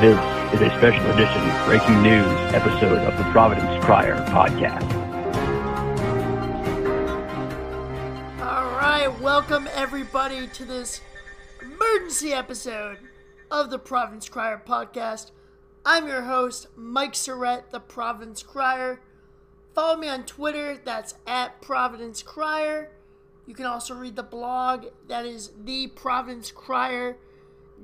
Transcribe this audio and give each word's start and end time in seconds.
This 0.00 0.18
is 0.54 0.62
a 0.62 0.70
special 0.78 1.10
edition 1.10 1.66
breaking 1.66 2.02
news 2.02 2.24
episode 2.54 3.00
of 3.00 3.18
the 3.18 3.24
Providence 3.24 3.84
Crier 3.84 4.16
podcast. 4.30 4.90
All 8.40 8.70
right, 8.78 9.08
welcome 9.20 9.68
everybody 9.74 10.46
to 10.46 10.64
this 10.64 11.02
emergency 11.60 12.32
episode 12.32 12.96
of 13.50 13.68
the 13.68 13.78
Providence 13.78 14.26
Crier 14.26 14.62
podcast. 14.66 15.32
I'm 15.84 16.08
your 16.08 16.22
host, 16.22 16.68
Mike 16.76 17.12
Surette, 17.12 17.68
the 17.68 17.80
Providence 17.80 18.42
Crier. 18.42 19.02
Follow 19.74 19.98
me 19.98 20.08
on 20.08 20.24
Twitter, 20.24 20.80
that's 20.82 21.12
at 21.26 21.60
Providence 21.60 22.22
Crier. 22.22 22.90
You 23.46 23.52
can 23.52 23.66
also 23.66 23.94
read 23.94 24.16
the 24.16 24.22
blog, 24.22 24.86
that 25.08 25.26
is 25.26 25.48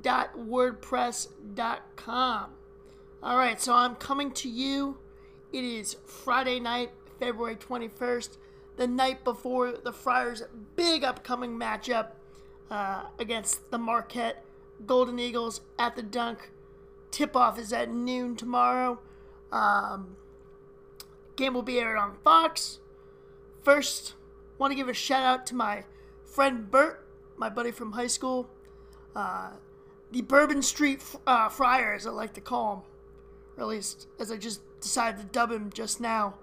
theprovidencecrier.wordpress.com. 0.02 2.50
All 3.22 3.36
right, 3.36 3.60
so 3.60 3.74
I'm 3.74 3.96
coming 3.96 4.30
to 4.32 4.48
you. 4.48 4.98
It 5.52 5.64
is 5.64 5.96
Friday 6.04 6.60
night, 6.60 6.90
February 7.18 7.56
21st, 7.56 8.36
the 8.76 8.86
night 8.86 9.24
before 9.24 9.72
the 9.72 9.92
Friars' 9.92 10.42
big 10.76 11.02
upcoming 11.02 11.58
matchup 11.58 12.10
uh, 12.70 13.06
against 13.18 13.70
the 13.70 13.78
Marquette 13.78 14.44
Golden 14.84 15.18
Eagles 15.18 15.62
at 15.78 15.96
the 15.96 16.02
Dunk. 16.02 16.50
Tip 17.10 17.34
off 17.34 17.58
is 17.58 17.72
at 17.72 17.90
noon 17.90 18.36
tomorrow. 18.36 19.00
Um, 19.50 20.16
game 21.36 21.54
will 21.54 21.62
be 21.62 21.78
aired 21.78 21.96
on 21.96 22.16
Fox. 22.22 22.80
First, 23.62 24.14
want 24.58 24.72
to 24.72 24.74
give 24.74 24.88
a 24.88 24.94
shout 24.94 25.24
out 25.24 25.46
to 25.46 25.54
my 25.54 25.84
friend 26.24 26.70
Bert, 26.70 27.06
my 27.36 27.48
buddy 27.48 27.70
from 27.70 27.92
high 27.92 28.08
school. 28.08 28.50
Uh, 29.14 29.52
the 30.10 30.22
Bourbon 30.22 30.62
Street 30.62 31.02
uh, 31.26 31.48
Friar, 31.48 31.94
as 31.94 32.06
I 32.06 32.10
like 32.10 32.34
to 32.34 32.40
call 32.40 32.74
him, 32.74 32.82
or 33.56 33.62
at 33.62 33.68
least 33.68 34.08
as 34.18 34.30
I 34.30 34.36
just 34.36 34.60
decided 34.80 35.20
to 35.20 35.26
dub 35.26 35.50
him 35.50 35.70
just 35.72 36.00
now, 36.00 36.34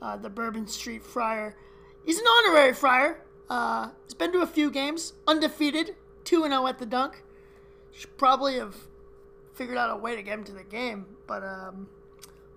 uh, 0.00 0.16
the 0.16 0.30
Bourbon 0.30 0.66
Street 0.66 1.04
Friar. 1.04 1.56
He's 2.04 2.18
an 2.18 2.24
honorary 2.26 2.74
friar. 2.74 3.22
Uh, 3.48 3.90
he's 4.04 4.14
been 4.14 4.32
to 4.32 4.40
a 4.40 4.46
few 4.46 4.70
games, 4.70 5.12
undefeated, 5.26 5.94
2 6.24 6.42
0 6.42 6.66
at 6.66 6.78
the 6.78 6.86
dunk. 6.86 7.22
Should 7.92 8.16
probably 8.16 8.56
have 8.56 8.74
figured 9.54 9.76
out 9.76 9.90
a 9.90 9.96
way 9.96 10.16
to 10.16 10.22
get 10.22 10.38
him 10.38 10.44
to 10.44 10.52
the 10.52 10.64
game, 10.64 11.06
but 11.26 11.44
um, 11.44 11.88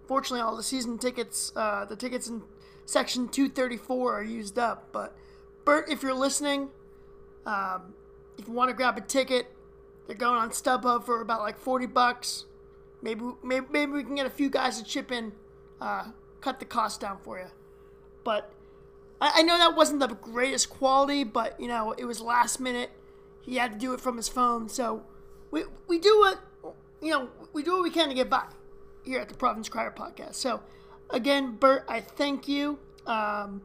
fortunately, 0.08 0.42
all 0.42 0.56
the 0.56 0.64
season 0.64 0.98
tickets, 0.98 1.52
uh, 1.56 1.86
the 1.86 1.96
tickets 1.96 2.28
in 2.28 2.42
section 2.86 3.28
234 3.28 4.14
are 4.14 4.24
used 4.24 4.58
up. 4.58 4.90
But 4.92 5.16
Bert, 5.66 5.90
if 5.90 6.02
you're 6.02 6.14
listening, 6.14 6.70
um, 7.46 7.94
if 8.38 8.48
you 8.48 8.54
want 8.54 8.70
to 8.70 8.76
grab 8.76 8.98
a 8.98 9.02
ticket, 9.02 9.48
they're 10.08 10.16
going 10.16 10.38
on 10.38 10.50
StubHub 10.50 11.04
for 11.04 11.22
about 11.22 11.42
like 11.42 11.58
40 11.58 11.88
bucks. 11.88 12.46
Maybe, 13.02 13.24
maybe, 13.44 13.66
maybe 13.72 13.92
we 13.92 14.04
can 14.04 14.16
get 14.16 14.26
a 14.26 14.32
few 14.32 14.50
guys 14.50 14.80
to 14.80 14.84
chip 14.84 15.12
in, 15.12 15.34
uh, 15.82 16.12
cut 16.42 16.60
the 16.60 16.66
cost 16.66 17.02
down 17.02 17.18
for 17.18 17.38
you. 17.38 17.48
But 18.24 18.52
I, 19.22 19.34
I 19.36 19.42
know 19.44 19.58
that 19.58 19.76
wasn't 19.76 20.00
the 20.00 20.08
greatest 20.08 20.70
quality, 20.70 21.24
but 21.24 21.60
you 21.60 21.68
know 21.68 21.94
it 21.98 22.06
was 22.06 22.22
last 22.22 22.60
minute. 22.60 22.92
He 23.42 23.58
had 23.58 23.74
to 23.74 23.78
do 23.78 23.94
it 23.94 24.02
from 24.02 24.18
his 24.18 24.28
phone, 24.28 24.70
so 24.70 25.04
we 25.52 25.64
we 25.88 26.00
do 26.00 26.18
what 26.20 26.40
you 27.02 27.12
know 27.12 27.30
we 27.54 27.64
do 27.64 27.74
what 27.74 27.84
we 27.84 27.92
can 27.92 28.10
to 28.10 28.16
get 28.16 28.30
by 28.30 28.46
here 29.04 29.20
at 29.20 29.30
the 29.30 29.36
Providence 29.36 29.70
Crier 29.70 29.94
podcast. 29.96 30.36
So 30.36 30.62
again, 31.10 31.56
Bert, 31.56 31.86
I 31.88 32.02
thank 32.02 32.48
you. 32.48 32.80
Um, 33.06 33.62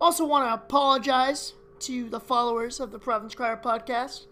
also 0.00 0.26
want 0.26 0.46
to 0.46 0.52
apologize 0.52 1.54
to 1.80 2.10
the 2.10 2.20
followers 2.20 2.78
of 2.78 2.92
the 2.92 2.98
Providence 2.98 3.34
Crier 3.34 3.56
podcast 3.56 4.26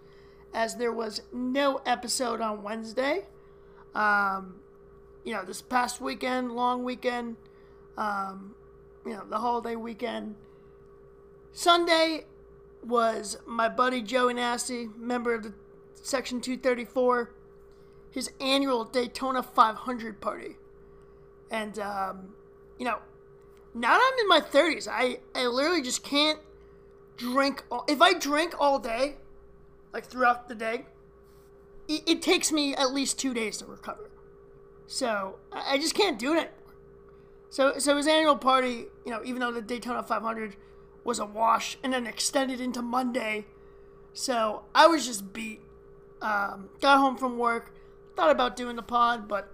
as 0.55 0.77
there 0.77 0.93
was 0.93 1.23
no 1.33 1.81
episode 1.87 2.41
on 2.41 2.63
Wednesday. 2.63 3.27
Um, 3.95 4.61
you 5.25 5.33
know, 5.33 5.45
this 5.45 5.61
past 5.61 6.01
weekend, 6.01 6.53
long 6.53 6.85
weekend, 6.85 7.37
um, 7.97 8.55
you 9.05 9.13
know, 9.13 9.25
the 9.29 9.39
holiday 9.39 9.77
weekend. 9.77 10.37
Sunday 11.53 12.25
was 12.85 13.39
my 13.47 13.69
buddy 13.69 14.03
Joey 14.03 14.35
Nasty, 14.35 14.89
member 14.97 15.35
of 15.35 15.43
the 15.43 15.55
Section 15.95 16.41
234, 16.41 17.35
his 18.11 18.31
annual 18.41 18.85
Daytona 18.85 19.43
500 19.43 20.21
party. 20.21 20.57
And, 21.51 21.79
um, 21.79 22.35
you 22.79 22.85
know, 22.85 22.99
now 23.75 23.95
that 23.95 24.13
I'm 24.13 24.19
in 24.21 24.29
my 24.29 24.41
30s, 24.41 24.89
I, 24.91 25.21
I 25.35 25.47
literally 25.47 25.83
just 25.83 26.03
can't 26.03 26.39
drink. 27.17 27.65
All, 27.71 27.85
if 27.89 28.01
I 28.01 28.15
drink 28.15 28.55
all 28.59 28.79
day, 28.79 29.17
like 29.93 30.05
throughout 30.05 30.49
the 30.49 30.55
day, 30.55 30.87
it, 31.89 32.03
it 32.07 32.23
takes 32.23 32.53
me 32.53 32.75
at 32.75 32.93
least 32.93 33.19
two 33.19 33.35
days 33.35 33.59
to 33.59 33.67
recover. 33.67 34.11
So 34.87 35.39
I, 35.53 35.75
I 35.75 35.79
just 35.79 35.95
can't 35.95 36.19
do 36.19 36.35
it. 36.35 36.53
So, 37.51 37.79
so 37.79 37.97
his 37.97 38.07
annual 38.07 38.37
party, 38.37 38.87
you 39.05 39.11
know, 39.11 39.23
even 39.25 39.41
though 39.41 39.53
the 39.53 39.63
Daytona 39.63 40.03
500 40.03 40.57
was 41.05 41.19
a 41.19 41.25
wash 41.25 41.79
and 41.83 41.93
then 41.93 42.07
extended 42.07 42.61
into 42.61 42.83
Monday, 42.83 43.47
so 44.13 44.65
I 44.75 44.87
was 44.87 45.07
just 45.07 45.33
beat. 45.33 45.61
Um, 46.21 46.71
got 46.81 46.99
home 46.99 47.17
from 47.17 47.39
work, 47.39 47.73
thought 48.17 48.31
about 48.31 48.57
doing 48.57 48.75
the 48.75 48.83
pod, 48.83 49.29
but 49.29 49.53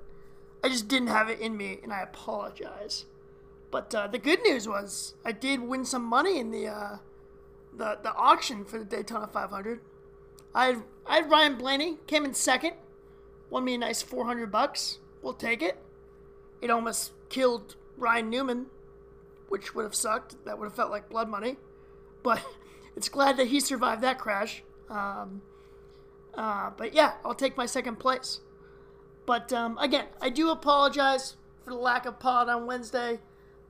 I 0.64 0.70
just 0.70 0.88
didn't 0.88 1.08
have 1.08 1.28
it 1.28 1.38
in 1.40 1.58
me, 1.58 1.78
and 1.82 1.92
I 1.92 2.00
apologize. 2.00 3.04
But 3.70 3.94
uh, 3.94 4.06
the 4.06 4.18
good 4.18 4.40
news 4.42 4.66
was 4.66 5.14
I 5.22 5.32
did 5.32 5.60
win 5.60 5.84
some 5.84 6.02
money 6.02 6.38
in 6.38 6.50
the 6.50 6.68
uh, 6.68 6.96
the 7.76 7.98
the 8.02 8.14
auction 8.14 8.64
for 8.64 8.78
the 8.78 8.84
Daytona 8.84 9.26
500. 9.26 9.80
I 10.54 10.66
had, 10.66 10.82
I 11.06 11.16
had 11.16 11.30
Ryan 11.30 11.56
Blaney 11.56 11.98
came 12.06 12.24
in 12.24 12.34
second, 12.34 12.74
won 13.50 13.64
me 13.64 13.74
a 13.74 13.78
nice 13.78 14.02
400 14.02 14.50
bucks. 14.50 14.98
We'll 15.22 15.34
take 15.34 15.62
it. 15.62 15.78
It 16.60 16.70
almost 16.70 17.12
killed 17.28 17.76
Ryan 17.96 18.30
Newman, 18.30 18.66
which 19.48 19.74
would 19.74 19.84
have 19.84 19.94
sucked. 19.94 20.44
That 20.44 20.58
would 20.58 20.66
have 20.66 20.74
felt 20.74 20.90
like 20.90 21.08
blood 21.08 21.28
money. 21.28 21.56
But 22.22 22.44
it's 22.96 23.08
glad 23.08 23.36
that 23.38 23.48
he 23.48 23.60
survived 23.60 24.02
that 24.02 24.18
crash. 24.18 24.62
Um, 24.88 25.42
uh, 26.34 26.70
but 26.76 26.94
yeah, 26.94 27.14
I'll 27.24 27.34
take 27.34 27.56
my 27.56 27.66
second 27.66 27.96
place. 27.96 28.40
But 29.26 29.52
um, 29.52 29.78
again, 29.78 30.06
I 30.20 30.30
do 30.30 30.50
apologize 30.50 31.36
for 31.64 31.70
the 31.70 31.76
lack 31.76 32.06
of 32.06 32.18
pod 32.18 32.48
on 32.48 32.66
Wednesday. 32.66 33.20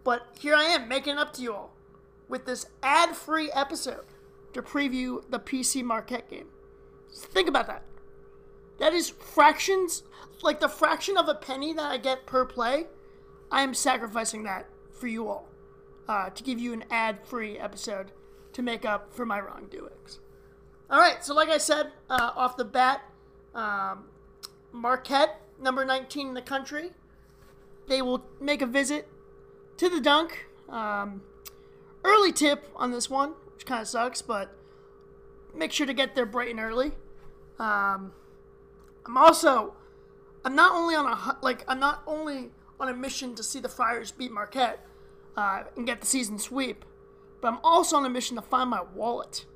But 0.03 0.27
here 0.39 0.55
I 0.55 0.65
am 0.65 0.89
making 0.89 1.17
up 1.17 1.33
to 1.35 1.43
you 1.43 1.55
all 1.55 1.75
with 2.29 2.47
this 2.47 2.67
ad 2.83 3.17
free 3.17 3.51
episode 3.53 4.05
to 4.53 4.63
preview 4.63 5.23
the 5.31 5.39
PC 5.39 5.83
Marquette 5.83 6.29
game. 6.29 6.49
Think 7.13 7.49
about 7.49 7.67
that. 7.67 7.83
That 8.79 8.93
is 8.93 9.11
fractions, 9.11 10.03
like 10.43 10.61
the 10.61 10.69
fraction 10.69 11.17
of 11.17 11.29
a 11.29 11.35
penny 11.35 11.73
that 11.73 11.85
I 11.85 11.99
get 11.99 12.27
per 12.27 12.45
play. 12.45 12.87
I 13.51 13.63
am 13.63 13.75
sacrificing 13.75 14.43
that 14.45 14.69
for 14.93 15.07
you 15.07 15.29
all 15.29 15.49
uh, 16.09 16.31
to 16.31 16.43
give 16.43 16.59
you 16.59 16.73
an 16.73 16.85
ad 16.91 17.25
free 17.25 17.59
episode 17.59 18.13
to 18.53 18.63
make 18.63 18.85
up 18.85 19.13
for 19.13 19.27
my 19.27 19.41
wrongdoings. 19.41 20.21
All 20.91 21.01
right, 21.01 21.25
so 21.25 21.35
like 21.35 21.49
I 21.49 21.59
said 21.59 21.93
uh, 22.11 22.33
off 22.37 22.57
the 22.57 22.65
bat, 22.65 23.03
um, 23.55 24.05
Marquette, 24.73 25.41
number 25.61 25.85
19 25.85 26.29
in 26.29 26.35
the 26.35 26.43
country, 26.43 26.91
they 27.89 28.03
will 28.03 28.25
make 28.41 28.63
a 28.63 28.67
visit 28.67 29.09
to 29.79 29.89
the 29.89 30.01
dunk. 30.01 30.47
Um, 30.69 31.23
early 32.03 32.33
tip 32.33 32.69
on 32.77 32.91
this 32.91 33.09
one, 33.09 33.35
which 33.55 33.67
kind 33.67 33.83
of 33.83 33.89
sucks, 33.89 34.23
but 34.23 34.57
make 35.57 35.73
sure 35.73 35.87
to 35.87 35.95
get 35.95 36.15
there 36.15 36.27
bright 36.27 36.51
and 36.51 36.61
early. 36.61 36.93
Um, 37.59 38.13
I'm 39.07 39.17
also, 39.17 39.75
I'm 40.45 40.55
not 40.55 40.73
only 40.73 40.95
on 40.95 41.07
a 41.07 41.39
like, 41.43 41.65
I'm 41.69 41.81
not 41.81 42.03
only 42.07 42.51
on 42.81 42.89
a 42.89 42.95
mission 42.95 43.35
to 43.37 43.43
see 43.43 43.61
the 43.61 43.69
Friars 43.69 44.11
beat 44.13 44.33
Marquette 44.33 44.85
uh, 45.37 45.65
and 45.77 45.87
get 45.87 46.01
the 46.01 46.07
season 46.07 46.39
sweep, 46.39 46.85
but 47.41 47.49
I'm 47.49 47.59
also 47.63 47.97
on 47.97 48.05
a 48.05 48.11
mission 48.11 48.37
to 48.37 48.43
find 48.43 48.71
my 48.71 48.83
wallet. 48.95 49.47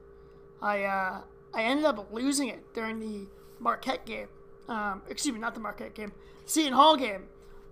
I 0.60 0.84
uh, 0.84 1.20
I 1.54 1.62
ended 1.62 1.84
up 1.84 2.12
losing 2.12 2.48
it 2.48 2.74
during 2.74 3.00
the 3.00 3.26
Marquette 3.58 4.06
game. 4.06 4.28
Um, 4.68 5.02
excuse 5.08 5.32
me, 5.32 5.40
not 5.40 5.54
the 5.54 5.60
Marquette 5.60 5.94
game, 5.94 6.12
Seton 6.44 6.74
Hall 6.74 6.96
game 6.96 7.24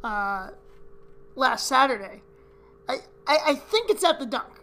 uh, 0.02 0.50
last 1.34 1.66
Saturday. 1.66 2.22
I, 2.88 2.98
I 3.26 3.38
I 3.46 3.54
think 3.54 3.90
it's 3.90 4.04
at 4.04 4.18
the 4.18 4.26
dunk. 4.26 4.60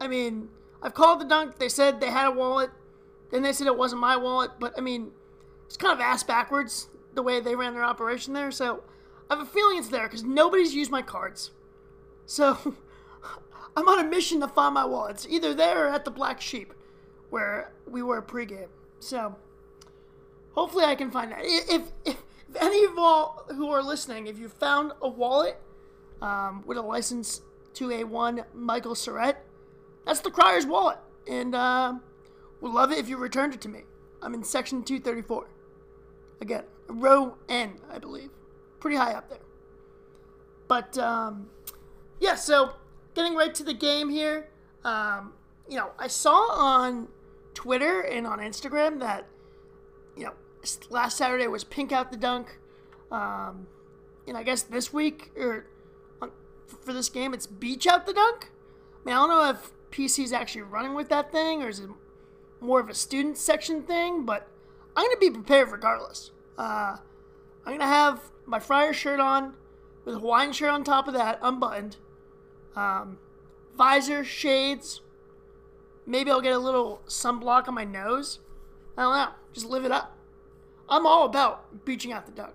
I 0.00 0.08
mean, 0.08 0.48
I've 0.82 0.94
called 0.94 1.20
the 1.20 1.24
dunk. 1.24 1.58
They 1.58 1.68
said 1.68 2.00
they 2.00 2.10
had 2.10 2.26
a 2.26 2.30
wallet. 2.30 2.70
Then 3.34 3.42
they 3.42 3.52
said 3.52 3.66
it 3.66 3.76
wasn't 3.76 4.00
my 4.00 4.16
wallet. 4.16 4.52
But 4.60 4.74
I 4.78 4.80
mean, 4.80 5.10
it's 5.66 5.76
kind 5.76 5.92
of 5.92 5.98
ass 5.98 6.22
backwards 6.22 6.86
the 7.14 7.22
way 7.22 7.40
they 7.40 7.56
ran 7.56 7.74
their 7.74 7.82
operation 7.82 8.32
there. 8.32 8.52
So 8.52 8.84
I 9.28 9.34
have 9.34 9.44
a 9.44 9.50
feeling 9.50 9.76
it's 9.76 9.88
there 9.88 10.04
because 10.04 10.22
nobody's 10.22 10.72
used 10.72 10.92
my 10.92 11.02
cards. 11.02 11.50
So 12.26 12.56
I'm 13.76 13.88
on 13.88 13.98
a 13.98 14.08
mission 14.08 14.38
to 14.40 14.46
find 14.46 14.72
my 14.74 14.84
wallet. 14.84 15.16
It's 15.16 15.26
either 15.28 15.52
there 15.52 15.88
or 15.88 15.88
at 15.88 16.04
the 16.04 16.12
Black 16.12 16.40
Sheep, 16.40 16.72
where 17.30 17.72
we 17.88 18.04
were 18.04 18.22
pregame. 18.22 18.68
So 19.00 19.34
hopefully 20.52 20.84
I 20.84 20.94
can 20.94 21.10
find 21.10 21.32
that. 21.32 21.40
If, 21.42 21.90
if, 22.04 22.16
if 22.54 22.62
any 22.62 22.84
of 22.84 22.96
all 22.96 23.46
who 23.48 23.68
are 23.72 23.82
listening, 23.82 24.28
if 24.28 24.38
you 24.38 24.48
found 24.48 24.92
a 25.02 25.08
wallet 25.08 25.60
um, 26.22 26.62
with 26.66 26.78
a 26.78 26.82
license 26.82 27.42
to 27.74 27.90
a 27.90 28.04
one 28.04 28.44
Michael 28.54 28.94
Surette, 28.94 29.38
that's 30.06 30.20
the 30.20 30.30
Crier's 30.30 30.66
wallet. 30.66 30.98
And 31.28 31.56
uh, 31.56 31.94
would 32.60 32.72
love 32.72 32.92
it 32.92 32.98
if 32.98 33.08
you 33.08 33.16
returned 33.16 33.54
it 33.54 33.60
to 33.62 33.68
me. 33.68 33.82
I'm 34.22 34.34
in 34.34 34.42
section 34.42 34.82
234. 34.82 35.46
Again, 36.40 36.64
row 36.88 37.36
N, 37.48 37.74
I 37.90 37.98
believe. 37.98 38.30
Pretty 38.80 38.96
high 38.96 39.12
up 39.12 39.28
there. 39.28 39.38
But 40.68 40.96
um, 40.98 41.48
yeah, 42.20 42.34
so 42.34 42.74
getting 43.14 43.34
right 43.34 43.54
to 43.54 43.62
the 43.62 43.74
game 43.74 44.08
here. 44.08 44.48
Um, 44.84 45.34
you 45.68 45.76
know, 45.76 45.90
I 45.98 46.08
saw 46.08 46.50
on 46.52 47.08
Twitter 47.54 48.00
and 48.00 48.26
on 48.26 48.38
Instagram 48.38 49.00
that 49.00 49.26
you 50.16 50.24
know 50.24 50.32
last 50.90 51.16
Saturday 51.16 51.46
was 51.46 51.64
pink 51.64 51.92
out 51.92 52.10
the 52.10 52.16
dunk. 52.16 52.58
Um, 53.10 53.66
and 54.26 54.36
I 54.36 54.42
guess 54.42 54.62
this 54.62 54.92
week 54.92 55.30
or 55.36 55.66
on, 56.20 56.30
for 56.66 56.92
this 56.92 57.08
game 57.08 57.34
it's 57.34 57.46
beach 57.46 57.86
out 57.86 58.06
the 58.06 58.12
dunk. 58.12 58.50
I 59.02 59.08
mean, 59.08 59.16
I 59.16 59.18
don't 59.18 59.28
know 59.28 59.50
if 59.50 59.70
PC's 59.90 60.32
actually 60.32 60.62
running 60.62 60.94
with 60.94 61.08
that 61.10 61.30
thing 61.30 61.62
or 61.62 61.68
is 61.68 61.80
it 61.80 61.90
more 62.64 62.80
of 62.80 62.88
a 62.88 62.94
student 62.94 63.36
section 63.38 63.82
thing, 63.82 64.24
but 64.24 64.48
I'm 64.96 65.04
gonna 65.04 65.18
be 65.18 65.30
prepared 65.30 65.70
regardless. 65.70 66.30
Uh, 66.56 66.96
I'm 67.64 67.72
gonna 67.72 67.86
have 67.86 68.20
my 68.46 68.58
Friar 68.58 68.92
shirt 68.92 69.20
on 69.20 69.54
with 70.04 70.16
a 70.16 70.18
Hawaiian 70.18 70.52
shirt 70.52 70.70
on 70.70 70.84
top 70.84 71.08
of 71.08 71.14
that, 71.14 71.38
unbuttoned. 71.42 71.96
Um, 72.76 73.18
visor, 73.76 74.24
shades. 74.24 75.00
Maybe 76.06 76.30
I'll 76.30 76.40
get 76.40 76.52
a 76.52 76.58
little 76.58 77.02
sunblock 77.06 77.68
on 77.68 77.74
my 77.74 77.84
nose. 77.84 78.40
I 78.96 79.02
don't 79.02 79.14
know. 79.14 79.28
Just 79.52 79.66
live 79.66 79.84
it 79.84 79.92
up. 79.92 80.16
I'm 80.88 81.06
all 81.06 81.24
about 81.24 81.84
beaching 81.84 82.12
out 82.12 82.26
the 82.26 82.32
dunk, 82.32 82.54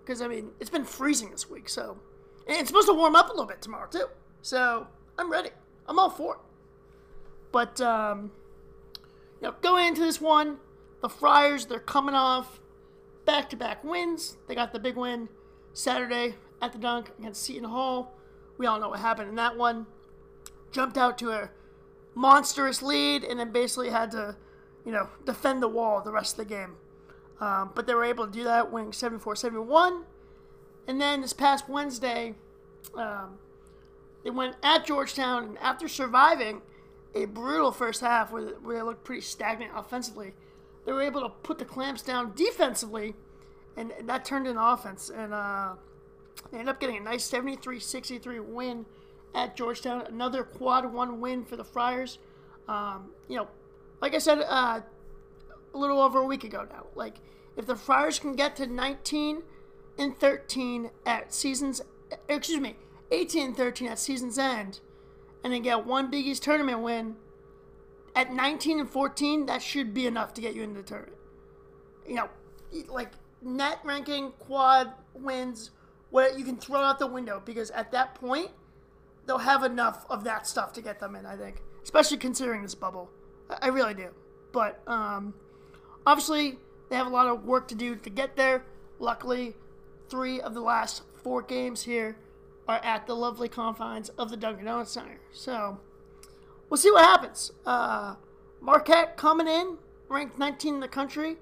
Because, 0.00 0.20
I 0.20 0.28
mean, 0.28 0.50
it's 0.58 0.70
been 0.70 0.84
freezing 0.84 1.30
this 1.30 1.48
week, 1.48 1.68
so. 1.68 1.98
And 2.48 2.56
it's 2.58 2.68
supposed 2.68 2.88
to 2.88 2.94
warm 2.94 3.14
up 3.14 3.28
a 3.28 3.32
little 3.32 3.46
bit 3.46 3.62
tomorrow, 3.62 3.88
too. 3.88 4.06
So, 4.42 4.88
I'm 5.16 5.30
ready. 5.30 5.50
I'm 5.86 5.98
all 5.98 6.10
for 6.10 6.34
it. 6.34 6.40
But, 7.52 7.80
um, 7.80 8.32
know, 9.42 9.54
going 9.62 9.88
into 9.88 10.00
this 10.00 10.20
one, 10.20 10.58
the 11.02 11.08
Friars, 11.08 11.66
they're 11.66 11.78
coming 11.78 12.14
off 12.14 12.60
back 13.24 13.50
to 13.50 13.56
back 13.56 13.84
wins. 13.84 14.36
They 14.48 14.54
got 14.54 14.72
the 14.72 14.78
big 14.78 14.96
win 14.96 15.28
Saturday 15.72 16.36
at 16.62 16.72
the 16.72 16.78
dunk 16.78 17.10
against 17.18 17.42
Seton 17.42 17.64
Hall. 17.64 18.14
We 18.58 18.66
all 18.66 18.80
know 18.80 18.88
what 18.88 19.00
happened 19.00 19.28
in 19.28 19.34
that 19.36 19.56
one. 19.56 19.86
Jumped 20.72 20.96
out 20.96 21.18
to 21.18 21.30
a 21.30 21.50
monstrous 22.14 22.82
lead 22.82 23.24
and 23.24 23.38
then 23.38 23.52
basically 23.52 23.90
had 23.90 24.10
to, 24.12 24.36
you 24.84 24.92
know, 24.92 25.08
defend 25.24 25.62
the 25.62 25.68
wall 25.68 26.00
the 26.00 26.12
rest 26.12 26.38
of 26.38 26.48
the 26.48 26.54
game. 26.54 26.76
Um, 27.40 27.72
but 27.74 27.86
they 27.86 27.94
were 27.94 28.04
able 28.04 28.26
to 28.26 28.32
do 28.32 28.44
that, 28.44 28.72
winning 28.72 28.92
74 28.92 29.36
71. 29.36 30.04
And 30.88 31.00
then 31.00 31.20
this 31.20 31.34
past 31.34 31.68
Wednesday, 31.68 32.34
um, 32.96 33.38
they 34.24 34.30
went 34.30 34.56
at 34.62 34.86
Georgetown, 34.86 35.44
and 35.44 35.58
after 35.58 35.88
surviving 35.88 36.62
a 37.16 37.26
brutal 37.26 37.72
first 37.72 38.00
half 38.00 38.30
where, 38.30 38.48
where 38.62 38.76
they 38.76 38.82
looked 38.82 39.04
pretty 39.04 39.22
stagnant 39.22 39.72
offensively, 39.74 40.34
they 40.84 40.92
were 40.92 41.02
able 41.02 41.22
to 41.22 41.28
put 41.28 41.58
the 41.58 41.64
clamps 41.64 42.02
down 42.02 42.32
defensively, 42.34 43.14
and 43.76 43.92
that 44.04 44.24
turned 44.24 44.46
into 44.46 44.62
offense. 44.62 45.10
And 45.10 45.34
uh, 45.34 45.74
they 46.50 46.58
ended 46.58 46.74
up 46.74 46.80
getting 46.80 46.98
a 46.98 47.00
nice 47.00 47.24
73 47.24 47.80
63 47.80 48.40
win 48.40 48.86
at 49.34 49.56
Georgetown. 49.56 50.02
Another 50.06 50.44
quad 50.44 50.92
one 50.92 51.20
win 51.20 51.44
for 51.44 51.56
the 51.56 51.64
Friars. 51.64 52.18
Um, 52.68 53.10
you 53.28 53.36
know, 53.36 53.48
like 54.00 54.14
I 54.14 54.18
said 54.18 54.40
uh, 54.40 54.80
a 55.74 55.78
little 55.78 56.00
over 56.00 56.20
a 56.20 56.26
week 56.26 56.44
ago 56.44 56.66
now, 56.70 56.86
like 56.94 57.16
if 57.56 57.66
the 57.66 57.76
Friars 57.76 58.18
can 58.18 58.36
get 58.36 58.56
to 58.56 58.66
19 58.66 59.42
and 59.98 60.16
13 60.16 60.90
at 61.04 61.32
season's, 61.32 61.80
excuse 62.28 62.60
me, 62.60 62.76
18 63.10 63.46
and 63.46 63.56
13 63.56 63.88
at 63.88 63.98
season's 63.98 64.38
end, 64.38 64.80
and 65.44 65.52
then 65.52 65.62
get 65.62 65.86
one 65.86 66.10
Big 66.10 66.26
East 66.26 66.42
tournament 66.42 66.80
win 66.80 67.16
at 68.16 68.32
19 68.32 68.80
and 68.80 68.90
14, 68.90 69.46
that 69.46 69.62
should 69.62 69.92
be 69.92 70.06
enough 70.06 70.32
to 70.34 70.40
get 70.40 70.54
you 70.54 70.62
into 70.62 70.80
the 70.80 70.86
tournament. 70.86 71.18
You 72.08 72.14
know, 72.14 72.28
like 72.88 73.12
net 73.42 73.78
ranking, 73.84 74.32
quad 74.38 74.90
wins, 75.14 75.70
what 76.10 76.38
you 76.38 76.44
can 76.44 76.56
throw 76.56 76.80
out 76.80 76.98
the 76.98 77.06
window 77.06 77.42
because 77.44 77.70
at 77.72 77.92
that 77.92 78.14
point 78.14 78.50
they'll 79.26 79.38
have 79.38 79.64
enough 79.64 80.06
of 80.08 80.24
that 80.24 80.46
stuff 80.46 80.72
to 80.72 80.82
get 80.82 80.98
them 80.98 81.14
in. 81.14 81.26
I 81.26 81.36
think, 81.36 81.62
especially 81.82 82.16
considering 82.16 82.62
this 82.62 82.74
bubble, 82.74 83.10
I 83.60 83.68
really 83.68 83.94
do. 83.94 84.08
But 84.52 84.80
um, 84.86 85.34
obviously 86.06 86.58
they 86.88 86.96
have 86.96 87.06
a 87.06 87.10
lot 87.10 87.26
of 87.26 87.44
work 87.44 87.68
to 87.68 87.74
do 87.74 87.96
to 87.96 88.10
get 88.10 88.34
there. 88.36 88.64
Luckily, 88.98 89.54
three 90.08 90.40
of 90.40 90.54
the 90.54 90.60
last 90.60 91.02
four 91.22 91.42
games 91.42 91.82
here 91.82 92.16
are 92.68 92.80
at 92.82 93.06
the 93.06 93.14
lovely 93.14 93.48
confines 93.48 94.08
of 94.10 94.30
the 94.30 94.36
Dunkin' 94.36 94.64
Donuts 94.64 94.90
Center. 94.90 95.20
So 95.32 95.78
we'll 96.68 96.78
see 96.78 96.90
what 96.90 97.04
happens. 97.04 97.52
Uh, 97.64 98.16
Marquette 98.60 99.16
coming 99.16 99.46
in, 99.46 99.78
ranked 100.08 100.38
19 100.38 100.74
in 100.74 100.80
the 100.80 100.88
country, 100.88 101.36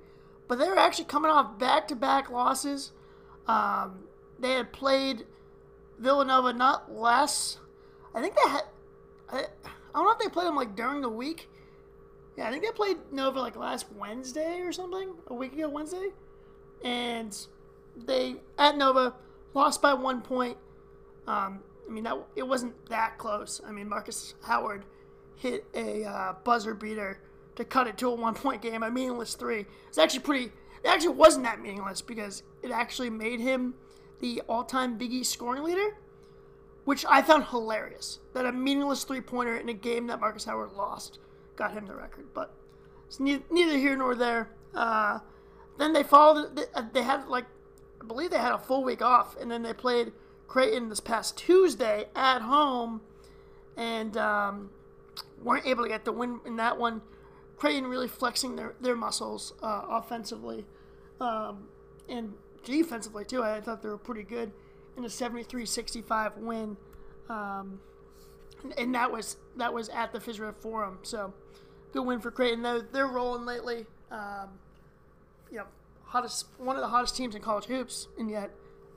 but 0.49 0.59
they're 0.59 0.77
actually 0.77 1.07
coming 1.07 1.31
off 1.31 1.59
back-to-back 1.59 2.31
losses. 2.31 2.93
Um, 3.47 4.05
they 4.39 4.53
had 4.53 4.73
played 4.73 5.25
Villanova 5.99 6.53
not 6.53 6.93
less. 6.93 7.59
I 8.15 8.21
think 8.21 8.35
they 8.35 8.51
had. 8.51 8.63
I, 9.29 9.39
I 9.39 9.99
don't 9.99 10.05
know 10.05 10.13
if 10.13 10.19
they 10.19 10.29
played 10.29 10.47
them 10.47 10.57
like 10.57 10.77
during 10.77 11.01
the 11.01 11.09
week. 11.09 11.49
Yeah, 12.37 12.49
I 12.49 12.51
think 12.51 12.65
they 12.65 12.71
played 12.73 12.97
Nova 13.13 13.41
like 13.41 13.57
last 13.57 13.87
Wednesday 13.97 14.61
or 14.61 14.73
something, 14.73 15.15
a 15.29 15.35
week 15.35 15.53
ago 15.53 15.69
Wednesday, 15.69 16.09
and 16.85 17.37
they 17.97 18.37
at 18.59 18.77
Nova 18.77 19.15
lost 19.55 19.81
by 19.81 19.95
one 19.95 20.21
point. 20.21 20.57
Um, 21.27 21.61
I 21.89 21.93
mean 21.93 22.05
that 22.05 22.17
it 22.37 22.47
wasn't 22.47 22.75
that 22.89 23.19
close. 23.19 23.61
I 23.67 23.73
mean 23.73 23.89
Markus 23.89 24.35
Howard 24.43 24.85
hit 25.37 25.65
a 25.75 26.05
uh, 26.05 26.35
buzzer 26.45 26.75
beater 26.75 27.21
to 27.57 27.65
cut 27.65 27.87
it 27.87 27.99
to 27.99 28.09
a 28.09 28.15
one 28.15 28.35
point 28.35 28.63
game, 28.63 28.83
a 28.83 28.91
meaningless 28.91 29.35
three. 29.35 29.67
It's 29.89 29.99
actually 29.99 30.21
pretty. 30.21 30.45
It 30.83 30.89
actually 30.89 31.15
wasn't 31.15 31.45
that 31.45 31.61
meaningless 31.61 32.03
because 32.03 32.43
it 32.63 32.71
actually 32.71 33.11
made 33.11 33.41
him 33.41 33.75
the 34.21 34.43
all 34.49 34.65
time 34.65 34.97
Big 34.99 35.13
East 35.13 35.33
scoring 35.33 35.63
leader, 35.63 35.97
which 36.85 37.05
I 37.09 37.23
found 37.23 37.45
hilarious. 37.45 38.21
That 38.35 38.47
a 38.47 38.53
meaningless 38.53 39.05
three 39.05 39.21
pointer 39.21 39.57
in 39.57 39.69
a 39.69 39.75
game 39.75 40.07
that 40.09 40.21
Markus 40.21 40.45
Howard 40.45 40.73
lost 40.73 41.19
got 41.57 41.73
him 41.73 41.87
the 41.87 41.95
record. 41.95 42.27
But 42.35 42.55
it's 43.07 43.21
neither 43.21 43.79
here 43.79 43.97
nor 43.97 44.15
there. 44.15 44.51
Uh, 44.75 45.21
then 45.79 45.93
they 45.93 46.03
followed. 46.03 46.61
They 46.93 47.03
had 47.03 47.29
like, 47.29 47.47
I 48.01 48.07
believe 48.07 48.31
they 48.31 48.39
had 48.39 48.53
a 48.53 48.59
full 48.59 48.85
week 48.85 49.03
off, 49.03 49.37
and 49.41 49.51
then 49.51 49.63
they 49.63 49.73
played 49.73 50.13
Creighton 50.47 50.89
this 50.89 51.01
past 51.01 51.37
Tuesday 51.37 52.07
at 52.15 52.43
home, 52.43 53.01
and 53.77 54.17
um, 54.17 54.71
weren't 55.43 55.67
able 55.67 55.83
to 55.83 55.89
get 55.89 56.05
the 56.05 56.13
win 56.13 56.41
in 56.47 56.57
that 56.57 56.79
one. 56.79 57.03
Creighton 57.57 57.87
really 57.87 58.09
flexing 58.09 58.57
their, 58.57 58.75
their 58.81 58.97
muscles 58.97 59.55
uh, 59.63 59.83
offensively 59.89 60.67
um, 61.21 61.69
and 62.09 62.33
defensively 62.65 63.25
too. 63.25 63.43
I 63.43 63.61
thought 63.61 63.83
they 63.83 63.89
were 63.89 63.99
pretty 63.99 64.23
good 64.23 64.53
in 64.97 65.05
a 65.05 65.09
73-65 65.09 66.37
win, 66.39 66.77
um, 67.29 67.81
and, 68.79 68.95
that 68.95 69.11
was 69.11 69.37
that 69.57 69.73
was 69.73 69.89
at 69.91 70.13
the 70.13 70.19
Fiserv 70.19 70.57
Forum. 70.57 70.99
So 71.03 71.33
good 71.93 72.03
win 72.03 72.21
for 72.21 72.31
Creighton. 72.31 72.63
They're, 72.63 72.81
they're 72.81 73.07
rolling 73.07 73.45
lately. 73.45 73.87
Um, 74.11 74.51
you 75.51 75.59
know, 75.59 75.67
hottest 76.05 76.47
one 76.59 76.77
of 76.77 76.83
the 76.83 76.89
hottest 76.89 77.17
teams 77.17 77.35
in 77.35 77.43
college 77.43 77.65
hoops, 77.65 78.09
and 78.19 78.31
yet 78.31 78.51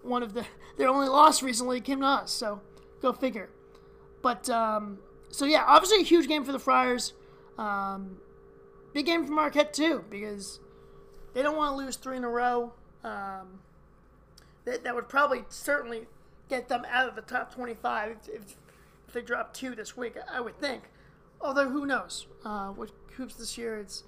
one 0.08 0.24
of 0.24 0.34
the 0.34 0.46
their 0.78 0.90
only 0.90 1.08
loss 1.08 1.42
recently 1.42 1.82
came 1.82 2.02
to 2.02 2.06
us. 2.06 2.32
So 2.32 2.62
go 3.02 3.14
figure. 3.14 3.50
But 4.22 4.50
um, 4.50 5.00
so 5.30 5.46
yeah, 5.46 5.64
obviously 5.68 6.02
a 6.02 6.04
huge 6.04 6.28
game 6.28 6.44
for 6.44 6.52
the 6.52 6.60
Friars. 6.60 7.14
Um, 7.58 8.18
big 8.94 9.06
game 9.06 9.26
for 9.26 9.34
Marquette 9.34 9.74
too 9.74 10.06
because 10.10 10.60
they 11.34 11.42
don't 11.42 11.58
want 11.58 11.74
to 11.74 11.78
lose 11.78 11.96
three 11.96 12.18
in 12.18 12.24
a 12.24 12.30
row. 12.30 12.74
Um, 13.04 13.60
that, 14.66 14.84
that 14.84 14.96
would 14.96 15.08
probably 15.08 15.44
certainly 15.50 16.08
get 16.50 16.68
them 16.68 16.86
out 16.90 17.08
of 17.08 17.16
the 17.16 17.22
top 17.22 17.54
25 17.54 18.18
if, 18.28 18.58
if, 19.08 19.14
they 19.14 19.22
drop 19.22 19.54
two 19.54 19.74
this 19.74 19.96
week, 19.96 20.16
I 20.32 20.42
would 20.42 20.60
think. 20.60 20.84
Although, 21.40 21.70
who 21.70 21.86
knows? 21.86 22.28
Uh, 22.44 22.74
with 22.76 22.92
hoops 23.16 23.36
this 23.36 23.58
year, 23.58 23.78
it's 23.78 24.04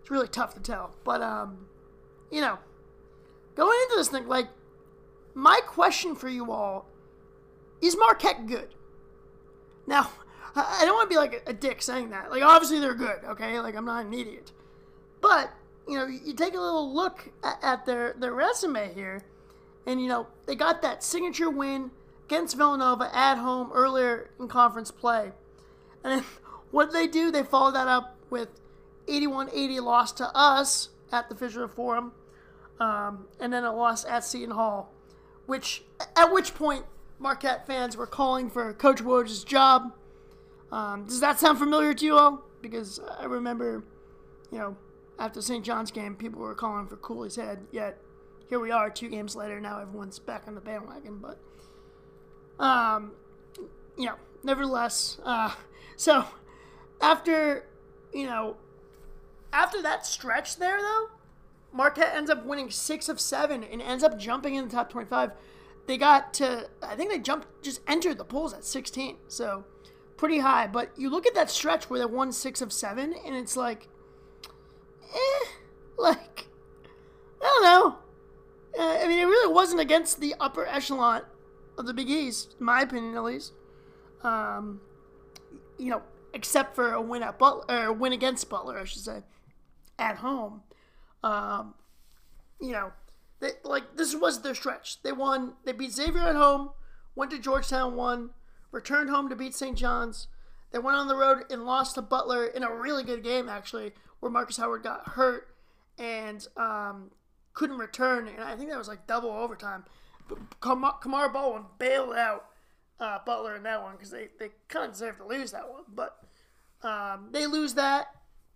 it's 0.00 0.10
really 0.10 0.28
tough 0.28 0.54
to 0.54 0.60
tell. 0.60 0.94
But, 1.04 1.20
um, 1.20 1.66
you 2.30 2.40
know, 2.40 2.58
going 3.54 3.78
into 3.82 3.96
this 3.96 4.08
thing, 4.08 4.26
like, 4.26 4.48
my 5.38 5.60
question 5.66 6.16
for 6.16 6.28
you 6.28 6.50
all 6.50 6.86
is 7.80 7.96
Marquette 7.96 8.48
good? 8.48 8.74
Now, 9.86 10.10
I 10.56 10.84
don't 10.84 10.96
want 10.96 11.08
to 11.08 11.14
be 11.14 11.18
like 11.18 11.44
a, 11.46 11.52
dick 11.52 11.80
saying 11.80 12.10
that. 12.10 12.30
Like, 12.30 12.42
obviously 12.42 12.80
they're 12.80 12.92
good, 12.92 13.20
okay? 13.24 13.60
Like, 13.60 13.76
I'm 13.76 13.84
not 13.84 14.04
an 14.04 14.12
idiot. 14.12 14.50
But, 15.20 15.52
you 15.86 15.96
know, 15.96 16.06
you 16.06 16.34
take 16.34 16.54
a 16.54 16.60
little 16.60 16.92
look 16.92 17.30
at, 17.62 17.86
their, 17.86 18.14
their 18.18 18.32
resume 18.32 18.92
here, 18.92 19.22
and, 19.86 20.02
you 20.02 20.08
know, 20.08 20.26
they 20.46 20.56
got 20.56 20.82
that 20.82 21.04
signature 21.04 21.48
win 21.48 21.92
against 22.24 22.56
Villanova 22.56 23.08
at 23.16 23.36
home 23.36 23.70
earlier 23.72 24.30
in 24.40 24.48
conference 24.48 24.90
play. 24.90 25.30
And 26.02 26.24
what 26.72 26.86
did 26.86 26.94
they 26.94 27.06
do? 27.06 27.30
They 27.30 27.44
followed 27.44 27.76
that 27.76 27.86
up 27.86 28.16
with 28.28 28.48
81 29.06 29.50
80 29.52 29.80
loss 29.80 30.10
to 30.12 30.36
us 30.36 30.88
at 31.12 31.28
the 31.28 31.36
Fiserv 31.36 31.70
Forum, 31.70 32.12
um, 32.80 33.26
and 33.38 33.52
then 33.52 33.62
a 33.62 33.74
loss 33.74 34.04
at 34.04 34.24
Seton 34.24 34.50
Hall, 34.50 34.92
which, 35.48 35.82
at 36.14 36.30
which 36.30 36.54
point, 36.54 36.84
Marquette 37.18 37.66
fans 37.66 37.96
were 37.96 38.06
calling 38.06 38.50
for 38.50 38.74
Coach 38.74 39.02
Woj's 39.02 39.44
job. 39.44 39.94
Um, 40.70 41.06
does 41.06 41.20
that 41.20 41.40
sound 41.40 41.58
familiar 41.58 41.94
to 41.94 42.04
you 42.04 42.18
all? 42.18 42.44
Because 42.60 43.00
I 43.18 43.24
remember, 43.24 43.82
you 44.52 44.58
know, 44.58 44.76
after 45.18 45.40
St. 45.40 45.64
John's 45.64 45.90
game, 45.90 46.16
people 46.16 46.42
were 46.42 46.54
calling 46.54 46.86
for 46.86 46.96
Cooley's 46.96 47.36
head. 47.36 47.66
Yet 47.72 47.96
here 48.50 48.60
we 48.60 48.70
are, 48.70 48.90
two 48.90 49.08
games 49.08 49.34
later. 49.34 49.58
Now 49.58 49.80
everyone's 49.80 50.18
back 50.18 50.44
on 50.46 50.54
the 50.54 50.60
bandwagon. 50.60 51.18
But 51.18 51.40
um, 52.62 53.12
you 53.96 54.04
know, 54.04 54.16
nevertheless, 54.44 55.18
uh, 55.24 55.54
so 55.96 56.26
after 57.00 57.64
you 58.12 58.26
know, 58.26 58.58
after 59.50 59.80
that 59.80 60.04
stretch 60.04 60.58
there 60.58 60.78
though, 60.78 61.08
Marquette 61.72 62.14
ends 62.14 62.30
up 62.30 62.44
winning 62.44 62.70
six 62.70 63.08
of 63.08 63.20
seven 63.20 63.62
and 63.62 63.82
ends 63.82 64.02
up 64.02 64.18
jumping 64.18 64.54
in 64.54 64.64
the 64.64 64.70
top 64.70 64.90
twenty-five. 64.90 65.32
They 65.86 65.96
got 65.96 66.34
to, 66.34 66.68
I 66.82 66.96
think 66.96 67.10
they 67.10 67.18
jumped, 67.18 67.62
just 67.62 67.80
entered 67.86 68.18
the 68.18 68.24
polls 68.24 68.52
at 68.52 68.64
sixteen. 68.64 69.16
So 69.28 69.64
pretty 70.16 70.38
high. 70.38 70.66
But 70.66 70.90
you 70.96 71.08
look 71.08 71.26
at 71.26 71.34
that 71.34 71.50
stretch 71.50 71.88
where 71.88 71.98
they 71.98 72.06
won 72.06 72.32
six 72.32 72.60
of 72.60 72.72
seven, 72.72 73.14
and 73.24 73.34
it's 73.34 73.56
like, 73.56 73.88
eh, 75.14 75.46
like, 75.96 76.48
I 77.40 77.44
don't 77.44 77.62
know. 77.62 77.98
Uh, 78.78 78.98
I 79.02 79.08
mean, 79.08 79.18
it 79.18 79.24
really 79.24 79.52
wasn't 79.52 79.80
against 79.80 80.20
the 80.20 80.34
upper 80.38 80.66
echelon 80.66 81.22
of 81.78 81.86
the 81.86 81.94
Big 81.94 82.10
East, 82.10 82.56
in 82.58 82.66
my 82.66 82.82
opinion, 82.82 83.16
at 83.16 83.24
least. 83.24 83.52
Um, 84.22 84.80
you 85.78 85.90
know, 85.90 86.02
except 86.34 86.74
for 86.74 86.92
a 86.92 87.00
win 87.00 87.22
at 87.22 87.38
Butler, 87.38 87.64
or 87.68 87.84
a 87.86 87.92
win 87.92 88.12
against 88.12 88.48
Butler, 88.50 88.78
I 88.78 88.84
should 88.84 89.02
say, 89.02 89.22
at 89.98 90.16
home. 90.16 90.62
Um, 91.22 91.74
you 92.60 92.72
know, 92.72 92.92
they, 93.40 93.50
like 93.64 93.96
this 93.96 94.14
was 94.14 94.42
their 94.42 94.54
stretch. 94.54 95.02
They 95.02 95.12
won. 95.12 95.54
They 95.64 95.72
beat 95.72 95.92
Xavier 95.92 96.28
at 96.28 96.36
home. 96.36 96.70
Went 97.14 97.30
to 97.32 97.38
Georgetown, 97.38 97.96
won 97.96 98.30
returned 98.70 99.10
home 99.10 99.28
to 99.28 99.36
beat 99.36 99.54
St. 99.54 99.76
John's. 99.76 100.28
They 100.70 100.78
went 100.78 100.96
on 100.96 101.08
the 101.08 101.16
road 101.16 101.44
and 101.50 101.64
lost 101.64 101.94
to 101.94 102.02
Butler 102.02 102.46
in 102.46 102.62
a 102.62 102.72
really 102.72 103.02
good 103.02 103.22
game, 103.22 103.48
actually, 103.48 103.92
where 104.20 104.30
Markus 104.30 104.58
Howard 104.58 104.82
got 104.82 105.08
hurt 105.08 105.48
and 105.98 106.46
um, 106.56 107.10
couldn't 107.54 107.78
return. 107.78 108.28
And 108.28 108.42
I 108.42 108.54
think 108.54 108.70
that 108.70 108.78
was 108.78 108.88
like 108.88 109.06
double 109.06 109.30
overtime. 109.30 109.84
But 110.28 110.38
Kamar 110.60 111.30
Baldwin 111.30 111.64
bailed 111.78 112.14
out 112.14 112.46
uh, 113.00 113.18
Butler 113.24 113.56
in 113.56 113.62
that 113.62 113.82
one 113.82 113.92
because 113.92 114.10
they, 114.10 114.28
they 114.38 114.50
kind 114.68 114.86
of 114.86 114.92
deserved 114.92 115.18
to 115.18 115.26
lose 115.26 115.52
that 115.52 115.70
one. 115.70 115.84
But 115.88 116.18
um, 116.82 117.30
they 117.32 117.46
lose 117.46 117.74
that, 117.74 118.08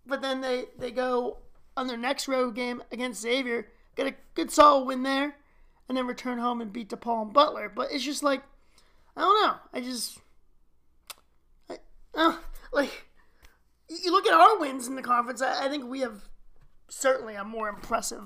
but 0.06 0.20
then 0.20 0.42
they, 0.42 0.66
they 0.78 0.90
go 0.90 1.38
on 1.76 1.86
their 1.86 1.96
next 1.96 2.28
road 2.28 2.54
game 2.54 2.82
against 2.90 3.22
Xavier, 3.22 3.68
get 3.96 4.06
a 4.06 4.14
good 4.34 4.50
solid 4.50 4.86
win 4.86 5.02
there, 5.02 5.36
and 5.88 5.96
then 5.96 6.06
return 6.06 6.38
home 6.38 6.60
and 6.60 6.72
beat 6.72 6.88
DePaul 6.88 7.22
and 7.22 7.32
Butler. 7.32 7.70
But 7.74 7.92
it's 7.92 8.04
just 8.04 8.22
like 8.22 8.42
I 9.16 9.20
don't 9.20 9.46
know. 9.46 9.54
I 9.72 9.80
just, 9.80 10.18
I, 11.68 11.78
uh, 12.14 12.36
like, 12.72 13.06
you 13.88 14.10
look 14.10 14.26
at 14.26 14.32
our 14.32 14.58
wins 14.58 14.86
in 14.86 14.94
the 14.94 15.02
conference. 15.02 15.42
I, 15.42 15.66
I 15.66 15.68
think 15.68 15.84
we 15.84 16.00
have 16.00 16.28
certainly 16.88 17.34
a 17.34 17.44
more 17.44 17.68
impressive 17.68 18.22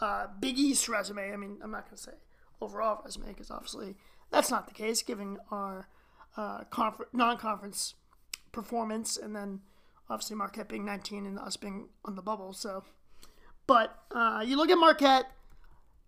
uh, 0.00 0.26
Big 0.40 0.58
East 0.58 0.88
resume. 0.88 1.32
I 1.32 1.36
mean, 1.36 1.58
I'm 1.62 1.70
not 1.70 1.84
going 1.84 1.96
to 1.96 2.02
say 2.02 2.12
overall 2.60 3.02
resume 3.04 3.28
because 3.28 3.50
obviously 3.50 3.94
that's 4.30 4.50
not 4.50 4.66
the 4.66 4.74
case, 4.74 5.02
given 5.02 5.38
our 5.50 5.88
uh, 6.36 6.64
confer- 6.64 7.08
non-conference 7.12 7.94
performance, 8.50 9.16
and 9.16 9.36
then 9.36 9.60
obviously 10.08 10.36
Marquette 10.36 10.68
being 10.68 10.84
19 10.84 11.26
and 11.26 11.38
us 11.38 11.56
being 11.56 11.88
on 12.04 12.16
the 12.16 12.22
bubble. 12.22 12.52
So, 12.52 12.84
but 13.66 13.98
uh, 14.14 14.42
you 14.44 14.56
look 14.56 14.70
at 14.70 14.76
Marquette, 14.76 15.26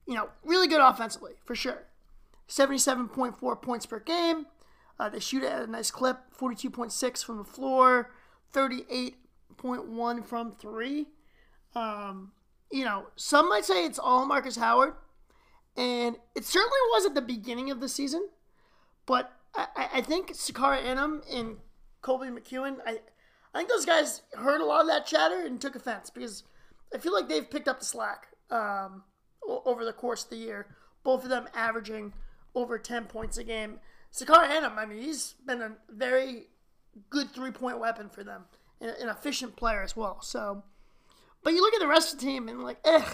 you 0.07 0.15
know, 0.15 0.29
really 0.45 0.69
good 0.69 0.81
offensively 0.81 1.33
for 1.45 1.55
sure. 1.55 1.85
77.4 2.49 3.63
points 3.63 3.87
per 3.87 4.01
game. 4.01 4.47
Uh, 4.99 5.09
they 5.09 5.21
shoot 5.21 5.43
at 5.43 5.63
a 5.63 5.67
nice 5.67 5.91
clip, 5.91 6.19
42.6 6.39 7.25
from 7.25 7.39
the 7.39 7.45
floor, 7.45 8.11
38.1 8.55 10.25
from 10.25 10.53
three. 10.53 11.07
Um, 11.75 12.33
you 12.71 12.85
know, 12.85 13.07
some 13.17 13.49
might 13.49 13.65
say 13.65 13.85
it's 13.85 13.99
all 13.99 14.25
Markus 14.25 14.57
Howard, 14.57 14.95
and 15.77 16.17
it 16.35 16.45
certainly 16.45 16.79
was 16.93 17.05
at 17.05 17.15
the 17.15 17.21
beginning 17.21 17.71
of 17.71 17.81
the 17.81 17.89
season. 17.89 18.29
But 19.05 19.33
I, 19.55 19.89
I 19.95 20.01
think 20.01 20.33
Sacar 20.33 20.83
Anim 20.83 21.23
and 21.31 21.59
Koby 22.03 22.31
McEwen, 22.31 22.79
I, 22.87 23.01
I 23.57 23.61
think 23.61 23.71
those 23.71 23.87
guys 23.87 24.21
heard 24.35 24.61
a 24.61 24.67
lot 24.67 24.83
of 24.83 24.87
that 24.89 25.07
chatter 25.07 25.47
and 25.47 25.59
took 25.59 25.77
offense 25.77 26.11
because 26.11 26.43
I 26.95 26.99
feel 26.99 27.15
like 27.15 27.27
they've 27.27 27.51
picked 27.51 27.69
up 27.69 27.79
the 27.79 27.87
slack 27.87 28.27
um, 28.51 29.03
over 29.49 29.83
the 29.83 29.95
course 29.95 30.25
of 30.25 30.31
the 30.31 30.37
year. 30.37 30.67
Both 31.03 31.25
of 31.25 31.31
them 31.31 31.49
averaging 31.55 32.13
over 32.55 32.79
10 32.79 33.07
points 33.07 33.39
a 33.39 33.45
game. 33.45 33.81
Sacar 34.13 34.47
Anim, 34.47 34.79
I 34.79 34.85
mean, 34.85 35.03
he's 35.03 35.37
been 35.47 35.63
a 35.63 35.73
very 35.89 36.49
good 37.09 37.31
three 37.31 37.51
point 37.51 37.79
weapon 37.79 38.11
for 38.11 38.23
them, 38.23 38.45
and 38.79 38.91
an 38.91 39.09
efficient 39.09 39.57
player 39.57 39.83
as 39.83 39.97
well. 39.97 40.21
So, 40.21 40.63
but 41.43 41.55
you 41.55 41.63
look 41.63 41.73
at 41.73 41.81
the 41.81 41.87
rest 41.87 42.13
of 42.13 42.21
the 42.21 42.27
team 42.27 42.51
and 42.51 42.63
like, 42.63 42.81
eh, 42.85 43.07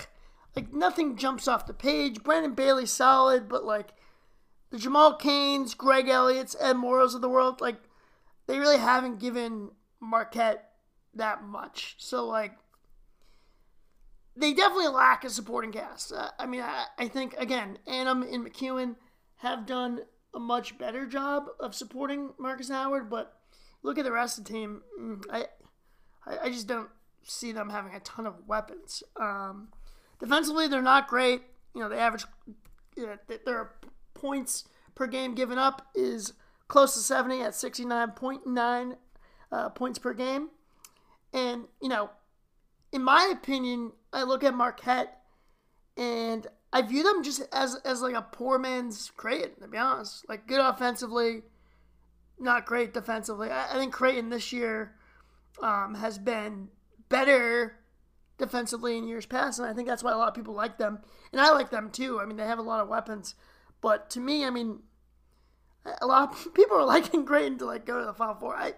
like 0.57 0.73
nothing 0.73 1.17
jumps 1.17 1.47
off 1.47 1.67
the 1.67 1.73
page. 1.73 2.25
Brandon 2.25 2.55
Bailey 2.55 2.87
solid, 2.87 3.49
but 3.49 3.65
like 3.65 3.93
the 4.71 4.79
Jamal 4.79 5.15
Cains, 5.15 5.75
Greg 5.75 6.09
Elliott's, 6.09 6.57
Ed 6.61 6.75
Morrows 6.75 7.15
of 7.15 7.21
the 7.21 7.29
world, 7.29 7.61
like 7.61 7.77
they 8.49 8.59
really 8.59 8.79
haven't 8.79 9.21
given 9.21 9.71
Marquette 10.03 10.73
that 11.15 11.45
much. 11.45 11.95
So 11.99 12.27
like 12.27 12.53
they 14.37 14.53
definitely 14.53 14.89
lack 14.89 15.25
a 15.25 15.31
supporting 15.31 15.73
cast. 15.73 16.13
Uh, 16.13 16.31
I 16.39 16.47
mean, 16.47 16.63
I, 16.63 16.87
I, 16.99 17.09
think 17.09 17.35
again, 17.39 17.79
Anim 17.87 18.23
and 18.23 18.47
McEwen 18.47 18.97
have 19.37 19.67
done 19.67 20.01
a 20.35 20.41
much 20.41 20.79
better 20.79 21.07
job 21.07 21.47
of 21.61 21.75
supporting 21.75 22.31
Markus 22.39 22.71
Howard, 22.71 23.11
but 23.11 23.37
look 23.83 23.99
at 23.99 24.05
the 24.05 24.13
rest 24.13 24.39
of 24.39 24.45
the 24.45 24.53
team. 24.53 24.83
Mm, 24.99 25.25
I, 25.31 25.47
I 26.43 26.49
just 26.49 26.67
don't 26.67 26.89
see 27.23 27.53
them 27.53 27.69
having 27.69 27.95
a 27.95 28.01
ton 28.01 28.27
of 28.27 28.47
weapons. 28.47 29.03
Um, 29.17 29.69
defensively, 30.19 30.67
they're 30.67 30.81
not 30.81 31.09
great. 31.09 31.43
You 31.75 31.83
know, 31.83 31.89
the 31.91 31.99
average 31.99 32.25
you 32.97 33.07
know, 33.07 33.17
their 33.45 33.73
points 34.15 34.65
per 34.95 35.07
game 35.07 35.35
given 35.35 35.59
up 35.59 35.89
is 35.95 36.33
close 36.69 36.95
to 36.95 37.01
70 37.01 37.43
at 37.43 37.53
69.9 37.53 38.97
uh, 39.53 39.69
points 39.69 39.99
per 39.99 40.15
game. 40.15 40.49
And, 41.33 41.67
you 41.81 41.89
know, 41.89 42.11
in 42.91 43.03
my 43.03 43.31
opinion, 43.33 43.93
I 44.13 44.25
look 44.25 44.43
at 44.43 44.55
Marquette 44.55 45.19
and 45.97 46.47
I 46.73 46.83
view 46.83 47.03
them 47.03 47.23
just 47.23 47.43
as 47.53 47.77
as 47.85 48.01
like 48.01 48.15
a 48.15 48.23
poor 48.23 48.59
man's 48.59 49.11
Creighton, 49.17 49.61
to 49.61 49.69
be 49.69 49.77
honest. 49.77 50.29
Like 50.29 50.47
good 50.47 50.61
offensively, 50.61 51.43
not 52.39 52.67
great 52.67 52.95
defensively. 52.95 53.51
I, 53.51 53.75
I 53.75 53.75
think 53.75 53.93
Creighton 53.93 54.31
this 54.31 54.53
year 54.53 54.95
um, 55.63 55.95
has 55.95 56.19
been 56.19 56.69
better 57.09 57.79
defensively 58.39 58.97
in 58.97 59.07
years 59.07 59.27
past, 59.27 59.59
and 59.59 59.69
I 59.69 59.75
think 59.75 59.87
that's 59.87 60.03
why 60.03 60.13
a 60.13 60.17
lot 60.17 60.29
of 60.29 60.35
people 60.35 60.55
like 60.55 60.79
them, 60.79 61.01
and 61.31 61.41
I 61.41 61.51
like 61.53 61.71
them 61.71 61.91
too. 61.91 62.21
I 62.21 62.25
mean, 62.25 62.37
they 62.37 62.47
have 62.47 62.59
a 62.59 62.63
lot 62.63 62.81
of 62.81 62.89
weapons, 62.89 63.35
but 63.83 64.09
to 64.11 64.21
me, 64.21 64.45
I 64.47 64.51
mean, 64.51 64.81
a 66.01 66.07
lot 66.07 66.33
of 66.33 66.55
people 66.55 66.79
are 66.79 66.87
liking 66.87 67.27
Creighton 67.27 67.59
to 67.59 67.67
like 67.67 67.85
go 67.85 68.01
to 68.01 68.07
the 68.07 68.15
Final 68.15 68.35
Four. 68.37 68.57
I, 68.57 68.73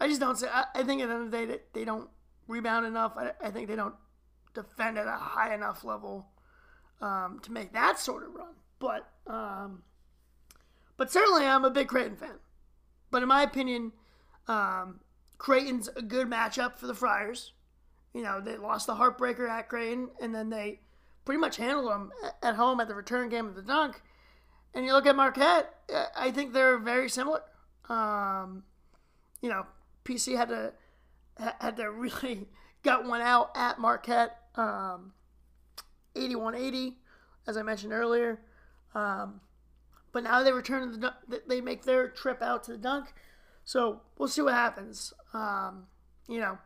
I 0.00 0.08
just 0.08 0.20
don't 0.20 0.38
say. 0.38 0.48
I, 0.50 0.64
I 0.74 0.82
think 0.82 1.02
at 1.02 1.08
the 1.08 1.14
end 1.14 1.24
of 1.24 1.30
the 1.30 1.36
day 1.36 1.44
that 1.46 1.72
they 1.74 1.84
don't 1.84 2.08
rebound 2.48 2.86
enough. 2.86 3.12
I, 3.16 3.32
I 3.42 3.50
think 3.50 3.68
they 3.68 3.76
don't 3.76 3.94
defend 4.54 4.98
at 4.98 5.06
a 5.06 5.12
high 5.12 5.54
enough 5.54 5.84
level 5.84 6.28
um, 7.00 7.40
to 7.42 7.52
make 7.52 7.72
that 7.72 7.98
sort 7.98 8.24
of 8.24 8.34
run. 8.34 8.54
But 8.78 9.08
um, 9.26 9.82
but 10.96 11.12
certainly, 11.12 11.46
I'm 11.46 11.64
a 11.64 11.70
big 11.70 11.88
Creighton 11.88 12.16
fan. 12.16 12.38
But 13.10 13.22
in 13.22 13.28
my 13.28 13.42
opinion, 13.42 13.92
um, 14.48 15.00
Creighton's 15.38 15.88
a 15.96 16.02
good 16.02 16.28
matchup 16.28 16.78
for 16.78 16.86
the 16.86 16.94
Friars. 16.94 17.52
You 18.14 18.22
know, 18.22 18.40
they 18.40 18.56
lost 18.56 18.86
the 18.86 18.94
heartbreaker 18.94 19.48
at 19.48 19.68
Creighton, 19.68 20.10
and 20.20 20.34
then 20.34 20.50
they 20.50 20.80
pretty 21.24 21.38
much 21.38 21.56
handled 21.56 21.90
them 21.90 22.10
at 22.42 22.56
home 22.56 22.80
at 22.80 22.88
the 22.88 22.94
return 22.94 23.28
game 23.28 23.46
of 23.46 23.54
the 23.54 23.62
dunk. 23.62 24.02
And 24.74 24.84
you 24.84 24.92
look 24.92 25.06
at 25.06 25.16
Marquette, 25.16 25.72
I 26.16 26.30
think 26.30 26.52
they're 26.52 26.78
very 26.78 27.08
similar. 27.08 27.42
Um, 27.88 28.64
you 29.40 29.48
know, 29.48 29.66
PC 30.04 30.36
had 30.36 30.48
to 30.48 30.72
had 31.60 31.76
to 31.76 31.90
really 31.90 32.48
got 32.82 33.06
one 33.06 33.20
out 33.20 33.50
at 33.54 33.78
Marquette. 33.78 34.36
Um, 34.56 35.12
8180, 36.16 36.96
as 37.46 37.56
I 37.56 37.62
mentioned 37.62 37.92
earlier. 37.92 38.40
Um, 38.94 39.40
but 40.12 40.24
now 40.24 40.42
they 40.42 40.52
return 40.52 40.92
to 40.92 40.98
the 40.98 41.42
they 41.46 41.60
make 41.60 41.84
their 41.84 42.08
trip 42.08 42.42
out 42.42 42.64
to 42.64 42.72
the 42.72 42.78
dunk. 42.78 43.12
So 43.64 44.00
we'll 44.18 44.28
see 44.28 44.42
what 44.42 44.54
happens. 44.54 45.12
Um, 45.32 45.86
you 46.28 46.40
know, 46.40 46.58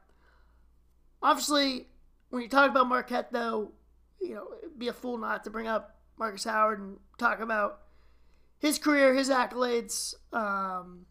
obviously, 1.22 1.88
when 2.30 2.42
you 2.42 2.48
talk 2.48 2.70
about 2.70 2.88
Marquette, 2.88 3.32
though, 3.32 3.72
you 4.20 4.34
know, 4.34 4.46
be 4.78 4.88
a 4.88 4.92
fool 4.92 5.18
not 5.18 5.44
to 5.44 5.50
bring 5.50 5.66
up 5.66 5.96
Markus 6.18 6.44
Howard 6.44 6.80
and 6.80 6.96
talk 7.18 7.40
about 7.40 7.80
his 8.58 8.78
career, 8.78 9.14
his 9.14 9.28
accolades. 9.28 10.14
Um, 10.32 11.04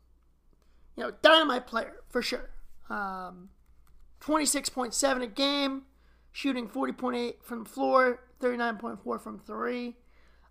you 0.96 1.04
know, 1.04 1.12
dynamite 1.22 1.68
player 1.68 1.98
for 2.10 2.22
sure. 2.22 2.50
Um, 2.90 3.50
26.7 4.22 5.22
a 5.22 5.28
game 5.28 5.84
shooting 6.32 6.68
40.8 6.68 7.36
from 7.42 7.64
the 7.64 7.70
floor, 7.70 8.22
39.4 8.42 9.22
from 9.22 9.40
three, 9.40 9.96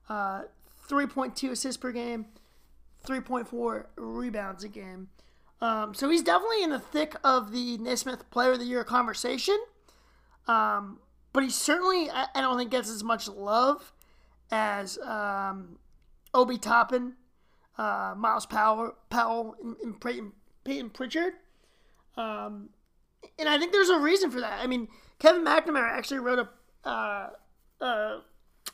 uh, 0.08 0.42
3.2 0.88 1.50
assists 1.50 1.76
per 1.76 1.92
game, 1.92 2.26
3.4 3.06 3.86
rebounds 3.96 4.64
a 4.64 4.68
game. 4.68 5.08
Um, 5.60 5.94
so 5.94 6.08
he's 6.08 6.22
definitely 6.22 6.62
in 6.64 6.70
the 6.70 6.80
thick 6.80 7.14
of 7.22 7.52
the 7.52 7.78
Naismith 7.78 8.28
Player 8.30 8.52
of 8.52 8.58
the 8.58 8.64
Year 8.64 8.84
conversation. 8.84 9.58
Um, 10.48 10.98
but 11.32 11.44
he 11.44 11.50
certainly, 11.50 12.10
I, 12.10 12.26
I, 12.34 12.40
don't 12.40 12.58
think, 12.58 12.70
gets 12.70 12.90
as 12.90 13.04
much 13.04 13.28
love 13.28 13.92
as 14.50 14.98
um, 14.98 15.78
Obi 16.34 16.58
Toppin, 16.58 17.14
uh, 17.78 18.14
Myles 18.16 18.46
Powell, 18.46 18.94
Powell, 19.10 19.56
and, 19.62 19.76
and 19.82 20.00
Payton, 20.00 20.32
Payton 20.64 20.90
Pritchard. 20.90 21.34
Um, 22.16 22.70
and 23.38 23.48
I 23.48 23.58
think 23.58 23.72
there's 23.72 23.88
a 23.88 23.98
reason 23.98 24.30
for 24.30 24.40
that. 24.40 24.60
I 24.62 24.66
mean, 24.66 24.88
Kevin 25.18 25.44
McNamara 25.44 25.90
actually 25.90 26.20
wrote 26.20 26.38
a 26.38 26.88
uh, 26.88 27.30
uh, 27.80 28.18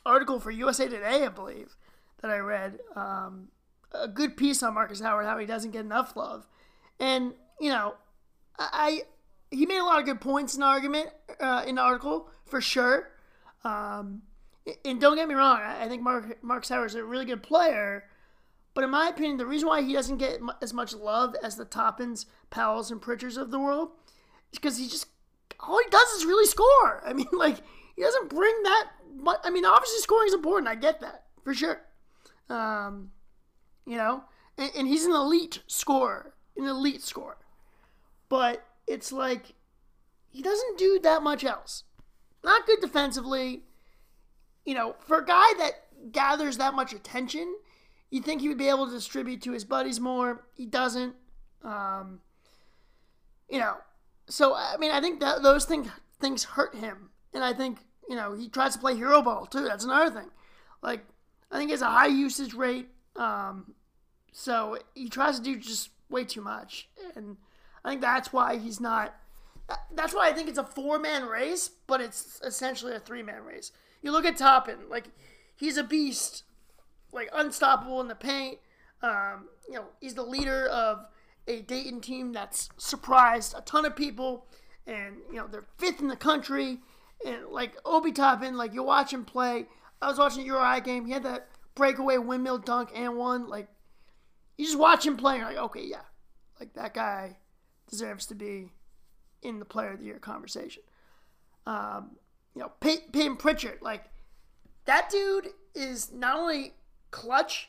article 0.05 0.40
for 0.40 0.50
USA 0.50 0.88
Today, 0.88 1.25
I 1.25 1.28
believe, 1.28 1.76
that 2.23 2.31
I 2.31 2.38
read. 2.38 2.78
Um, 2.97 3.49
a 3.93 4.09
good 4.09 4.37
piece 4.37 4.62
on 4.62 4.75
Markus 4.75 5.00
Howard, 5.00 5.26
how 5.26 5.38
he 5.38 5.47
doesn't 5.47 5.71
get 5.71 5.85
enough 5.85 6.17
love, 6.17 6.47
and 7.00 7.33
you 7.61 7.71
know, 7.71 7.95
I 8.59 9.02
he 9.50 9.67
made 9.67 9.78
a 9.78 9.85
lot 9.85 9.99
of 9.99 10.05
good 10.05 10.21
points 10.21 10.55
in 10.55 10.61
the 10.61 10.67
argument 10.67 11.09
uh, 11.40 11.64
in 11.67 11.76
the 11.76 11.81
article 11.81 12.28
for 12.45 12.61
sure. 12.61 13.11
Um, 13.64 14.23
and 14.85 15.00
don't 15.00 15.17
get 15.17 15.26
me 15.26 15.35
wrong, 15.35 15.61
I 15.61 15.88
think 15.88 16.02
Mark 16.02 16.43
Markus 16.43 16.69
Howard 16.69 16.90
is 16.90 16.95
a 16.95 17.05
really 17.05 17.25
good 17.25 17.43
player. 17.43 18.05
But 18.79 18.85
in 18.85 18.91
my 18.91 19.09
opinion, 19.09 19.39
the 19.39 19.45
reason 19.45 19.67
why 19.67 19.83
he 19.83 19.93
doesn't 19.93 20.19
get 20.19 20.41
as 20.63 20.73
much 20.73 20.95
love 20.95 21.35
as 21.43 21.57
the 21.57 21.65
Toppins, 21.65 22.27
Powells, 22.49 22.93
and 22.93 23.03
Pritchards 23.03 23.37
of 23.37 23.51
the 23.51 23.59
world 23.59 23.89
is 24.53 24.61
because 24.61 24.79
he 24.79 24.87
just 24.87 25.09
all 25.59 25.81
he 25.83 25.91
does 25.91 26.09
is 26.11 26.25
really 26.25 26.47
score. 26.47 27.03
I 27.05 27.13
mean, 27.13 27.27
like 27.33 27.57
he 27.97 28.03
doesn't 28.03 28.31
bring 28.31 28.55
that 28.63 28.91
much. 29.17 29.41
I 29.43 29.51
mean, 29.51 29.65
obviously 29.65 29.99
scoring 29.99 30.29
is 30.29 30.35
important. 30.35 30.69
I 30.69 30.77
get 30.77 31.01
that 31.01 31.25
for 31.43 31.53
sure. 31.55 31.81
Um, 32.49 33.11
you 33.85 33.97
know, 33.97 34.23
and, 34.57 34.71
and 34.77 34.87
he's 34.87 35.05
an 35.05 35.11
elite 35.11 35.61
scorer, 35.67 36.35
an 36.57 36.67
elite 36.67 37.03
scorer. 37.03 37.39
But 38.29 38.65
it's 38.87 39.11
like 39.11 39.55
he 40.31 40.41
doesn't 40.41 40.79
do 40.79 41.01
that 41.03 41.25
much 41.25 41.43
else. 41.43 41.83
Not 42.45 42.65
good 42.65 42.79
defensively. 42.81 43.65
You 44.65 44.75
know, 44.75 44.95
for 45.01 45.19
a 45.19 45.27
guy 45.27 45.53
that 45.59 46.13
gathers 46.13 46.59
that 46.59 46.75
much 46.75 46.93
attention, 46.93 47.57
you 48.11 48.23
think 48.23 48.41
he 48.41 48.49
would 48.49 48.59
be 48.59 48.69
able 48.69 48.87
to 48.87 48.93
distribute 48.93 49.43
to 49.43 49.53
his 49.53 49.65
buddies 49.65 50.00
more. 50.00 50.45
He 50.55 50.67
doesn't. 50.67 51.15
Um, 51.62 52.21
you 53.49 53.59
know, 53.59 53.77
so 54.29 54.55
I 54.55 54.77
mean, 54.79 54.91
I 54.91 55.00
think 55.00 55.21
that 55.21 55.43
those 55.43 55.65
things 55.65 55.88
things 56.21 56.45
hurt 56.45 56.75
him, 56.75 57.11
and 57.35 57.45
I 57.45 57.53
think 57.53 57.79
you 58.09 58.17
know 58.17 58.35
he 58.35 58.49
tries 58.49 58.75
to 58.75 58.79
play 58.79 58.95
hero 58.95 59.23
ball 59.23 59.47
too. 59.47 59.65
That's 59.65 59.85
another 59.85 60.11
thing. 60.11 60.31
Like 60.83 61.05
I 61.50 61.59
think 61.59 61.69
he 61.69 61.73
has 61.73 61.83
a 61.83 61.87
high 61.87 62.07
usage 62.07 62.55
rate. 62.55 62.88
Um, 63.17 63.75
so 64.33 64.79
he 64.95 65.09
tries 65.09 65.38
to 65.38 65.43
do 65.43 65.57
just 65.57 65.91
way 66.09 66.25
too 66.25 66.43
much, 66.43 66.88
and 67.15 67.37
I 67.85 67.91
think 67.91 68.00
that's 68.00 68.33
why 68.33 68.59
he's 68.59 68.81
not. 68.81 69.15
That's 69.95 70.15
why 70.15 70.29
I 70.29 70.33
think 70.33 70.49
it's 70.49 70.59
a 70.59 70.65
four 70.65 70.99
man 70.99 71.27
race, 71.27 71.71
but 71.87 72.00
it's 72.00 72.41
essentially 72.45 72.95
a 72.95 73.00
three 73.00 73.23
man 73.23 73.45
race. 73.45 73.73
You 74.03 74.12
look 74.12 74.25
at 74.25 74.37
Toppin, 74.37 74.88
like 74.88 75.11
he's 75.57 75.77
a 75.77 75.85
beast, 75.85 76.45
like 77.12 77.31
unstoppable 77.33 78.00
in 78.00 78.09
the 78.09 78.15
paint. 78.15 78.59
Um, 79.03 79.49
you 79.69 79.75
know, 79.75 79.87
he's 80.00 80.15
the 80.15 80.23
leader 80.23 80.67
of 80.67 81.07
a 81.47 81.62
Dayton 81.62 82.00
team 82.00 82.33
that's 82.33 82.69
surprised 82.77 83.55
a 83.57 83.61
ton 83.62 83.87
of 83.87 83.97
people, 83.97 84.47
and 84.87 85.17
you 85.31 85.37
know 85.37 85.47
they're 85.47 85.67
fifth 85.79 86.00
in 86.00 86.09
the 86.09 86.17
country. 86.17 86.79
And 87.27 87.47
like 87.50 87.77
Obi 87.85 88.12
Toppin, 88.12 88.57
like 88.57 88.75
you 88.75 88.83
watch 88.83 89.12
him 89.12 89.25
play. 89.25 89.67
I 90.00 90.09
was 90.09 90.19
watching 90.19 90.43
a 90.43 90.47
URI 90.47 90.81
game. 90.81 91.07
He 91.07 91.12
had 91.12 91.25
that 91.25 91.49
breakaway 91.75 92.19
windmill 92.19 92.59
dunk 92.59 92.91
and 92.95 93.17
one. 93.17 93.49
Like 93.49 93.69
you 94.57 94.65
just 94.65 94.79
watch 94.79 95.07
him 95.07 95.17
play, 95.17 95.43
like, 95.43 95.57
okay, 95.57 95.85
yeah, 95.85 96.03
like 96.61 96.75
that 96.75 96.95
guy 96.95 97.38
deserves 97.88 98.27
to 98.27 98.35
be 98.35 98.73
in 99.43 99.59
the 99.59 99.65
Player 99.65 99.93
of 99.93 100.00
the 100.00 100.07
Year 100.07 100.19
conversation. 100.19 100.83
Um, 101.67 102.17
you 102.55 102.62
know, 102.62 102.73
Pey- 102.81 103.05
Payton 103.12 103.37
Pritchard, 103.37 103.79
like 103.81 104.05
that 104.85 105.11
dude 105.11 105.49
is 105.75 106.12
not 106.12 106.37
only 106.37 106.75
clutch, 107.11 107.68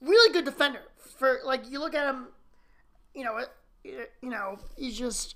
really 0.00 0.32
good 0.32 0.44
defender. 0.44 0.82
For 1.18 1.40
like, 1.44 1.70
you 1.70 1.78
look 1.78 1.94
at 1.94 2.06
him, 2.08 2.28
you 3.14 3.24
know, 3.24 3.44
you 3.84 4.06
know, 4.22 4.58
he's 4.76 4.98
just 4.98 5.34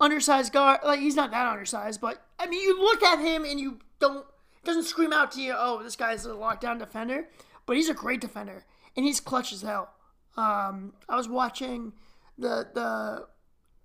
undersized 0.00 0.52
guard. 0.52 0.80
Like 0.84 1.00
he's 1.00 1.16
not 1.16 1.30
that 1.30 1.46
undersized, 1.46 2.00
but 2.00 2.22
I 2.38 2.46
mean, 2.46 2.62
you 2.62 2.78
look 2.78 3.02
at 3.02 3.18
him 3.18 3.44
and 3.44 3.58
you 3.58 3.78
don't 3.98 4.26
doesn't 4.64 4.84
scream 4.84 5.12
out 5.12 5.32
to 5.32 5.40
you, 5.40 5.54
oh, 5.56 5.82
this 5.82 5.96
guy's 5.96 6.26
a 6.26 6.30
lockdown 6.30 6.78
defender. 6.78 7.28
But 7.64 7.76
he's 7.76 7.88
a 7.88 7.94
great 7.94 8.20
defender, 8.20 8.64
and 8.96 9.04
he's 9.04 9.20
clutch 9.20 9.52
as 9.52 9.62
hell. 9.62 9.90
Um, 10.36 10.92
I 11.08 11.16
was 11.16 11.28
watching 11.28 11.92
the 12.38 12.68
the 12.72 13.26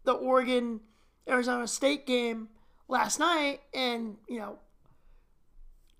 the 0.03 0.13
Oregon 0.13 0.81
Arizona 1.27 1.67
State 1.67 2.05
game 2.05 2.49
last 2.87 3.19
night, 3.19 3.61
and 3.73 4.17
you 4.27 4.37
know 4.37 4.59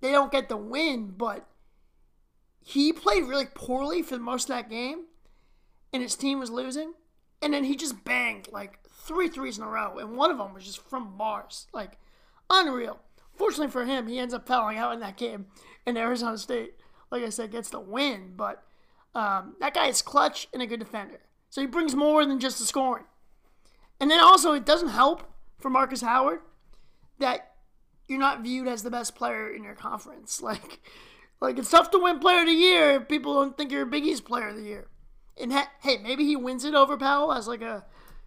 they 0.02 0.12
don't 0.12 0.32
get 0.32 0.50
the 0.50 0.58
win, 0.58 1.14
but 1.18 1.48
he 2.64 2.94
played 2.94 3.24
really 3.24 3.48
poorly 3.54 4.02
for 4.02 4.18
most 4.18 4.50
of 4.50 4.56
that 4.56 4.70
game, 4.70 5.06
and 5.94 6.02
his 6.02 6.16
team 6.16 6.40
was 6.40 6.50
losing, 6.50 6.94
and 7.42 7.54
then 7.54 7.64
he 7.64 7.76
just 7.76 8.04
banged 8.04 8.48
like 8.52 8.80
three 8.90 9.28
threes 9.28 9.58
in 9.58 9.64
a 9.64 9.68
row, 9.68 9.98
and 9.98 10.16
one 10.16 10.32
of 10.32 10.38
them 10.38 10.54
was 10.54 10.66
just 10.66 10.88
from 10.88 11.16
Mars, 11.18 11.68
like 11.74 11.98
unreal. 12.50 13.00
Fortunately 13.36 13.72
for 13.72 13.86
him, 13.86 14.08
he 14.08 14.20
ends 14.20 14.34
up 14.34 14.48
fouling 14.48 14.78
out 14.78 14.94
in 14.94 15.00
that 15.00 15.18
game, 15.18 15.48
and 15.86 15.98
Arizona 15.98 16.38
State, 16.38 16.76
like 17.12 17.24
I 17.24 17.30
said, 17.30 17.52
gets 17.52 17.70
the 17.70 17.80
win, 17.80 18.34
but 18.36 18.64
um, 19.16 19.56
that 19.60 19.74
guy 19.74 19.88
is 19.88 20.02
clutch 20.02 20.48
and 20.54 20.62
a 20.62 20.68
good 20.68 20.80
defender. 20.80 21.20
So 21.50 21.62
he 21.62 21.68
brings 21.68 21.96
more 21.96 22.26
than 22.26 22.40
just 22.40 22.60
the 22.60 22.66
scoring. 22.66 23.04
And 24.00 24.10
then 24.10 24.20
also, 24.20 24.54
it 24.54 24.66
doesn't 24.66 24.90
help 24.90 25.24
for 25.60 25.70
Markus 25.70 26.02
Howard 26.02 26.40
that 27.20 27.52
you're 28.08 28.20
not 28.20 28.42
viewed 28.42 28.68
as 28.68 28.84
the 28.84 28.90
best 28.90 29.16
player 29.16 29.50
in 29.50 29.64
your 29.64 29.76
conference. 29.76 30.42
Like, 30.52 30.80
like 31.42 31.58
it's 31.58 31.72
tough 31.72 31.92
to 31.92 32.00
win 32.00 32.20
Player 32.20 32.42
of 32.42 32.48
the 32.48 32.54
Year 32.54 32.92
if 32.92 33.08
people 33.08 33.34
don't 33.34 33.58
think 33.58 33.72
you're 33.72 33.82
a 33.82 33.88
Big 33.88 34.06
East 34.06 34.26
Player 34.26 34.50
of 34.50 34.56
the 34.56 34.64
Year. 34.64 34.88
And 35.40 35.52
hey, 35.52 35.98
maybe 35.98 36.24
he 36.24 36.36
wins 36.36 36.64
it 36.64 36.76
over 36.76 36.96
Powell 36.98 37.34
as 37.34 37.48
like 37.48 37.62
a 37.62 37.86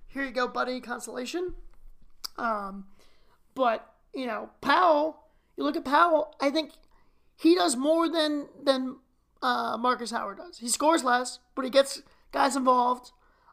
here 0.08 0.24
you 0.24 0.32
go, 0.32 0.48
buddy 0.48 0.80
consolation. 0.80 1.54
Um, 2.36 2.86
but 3.54 3.94
you 4.12 4.26
know, 4.26 4.50
Powell. 4.60 5.20
You 5.56 5.62
look 5.62 5.76
at 5.76 5.84
Powell. 5.84 6.34
I 6.40 6.50
think 6.50 6.72
he 7.36 7.54
does 7.54 7.76
more 7.76 8.08
than 8.08 8.48
than 8.62 8.96
uh, 9.42 9.76
Markus 9.78 10.10
Howard 10.10 10.38
does. 10.38 10.58
He 10.58 10.68
scores 10.68 11.04
less, 11.04 11.38
but 11.54 11.64
he 11.64 11.70
gets 11.70 12.02
guys 12.32 12.56
involved. 12.56 13.12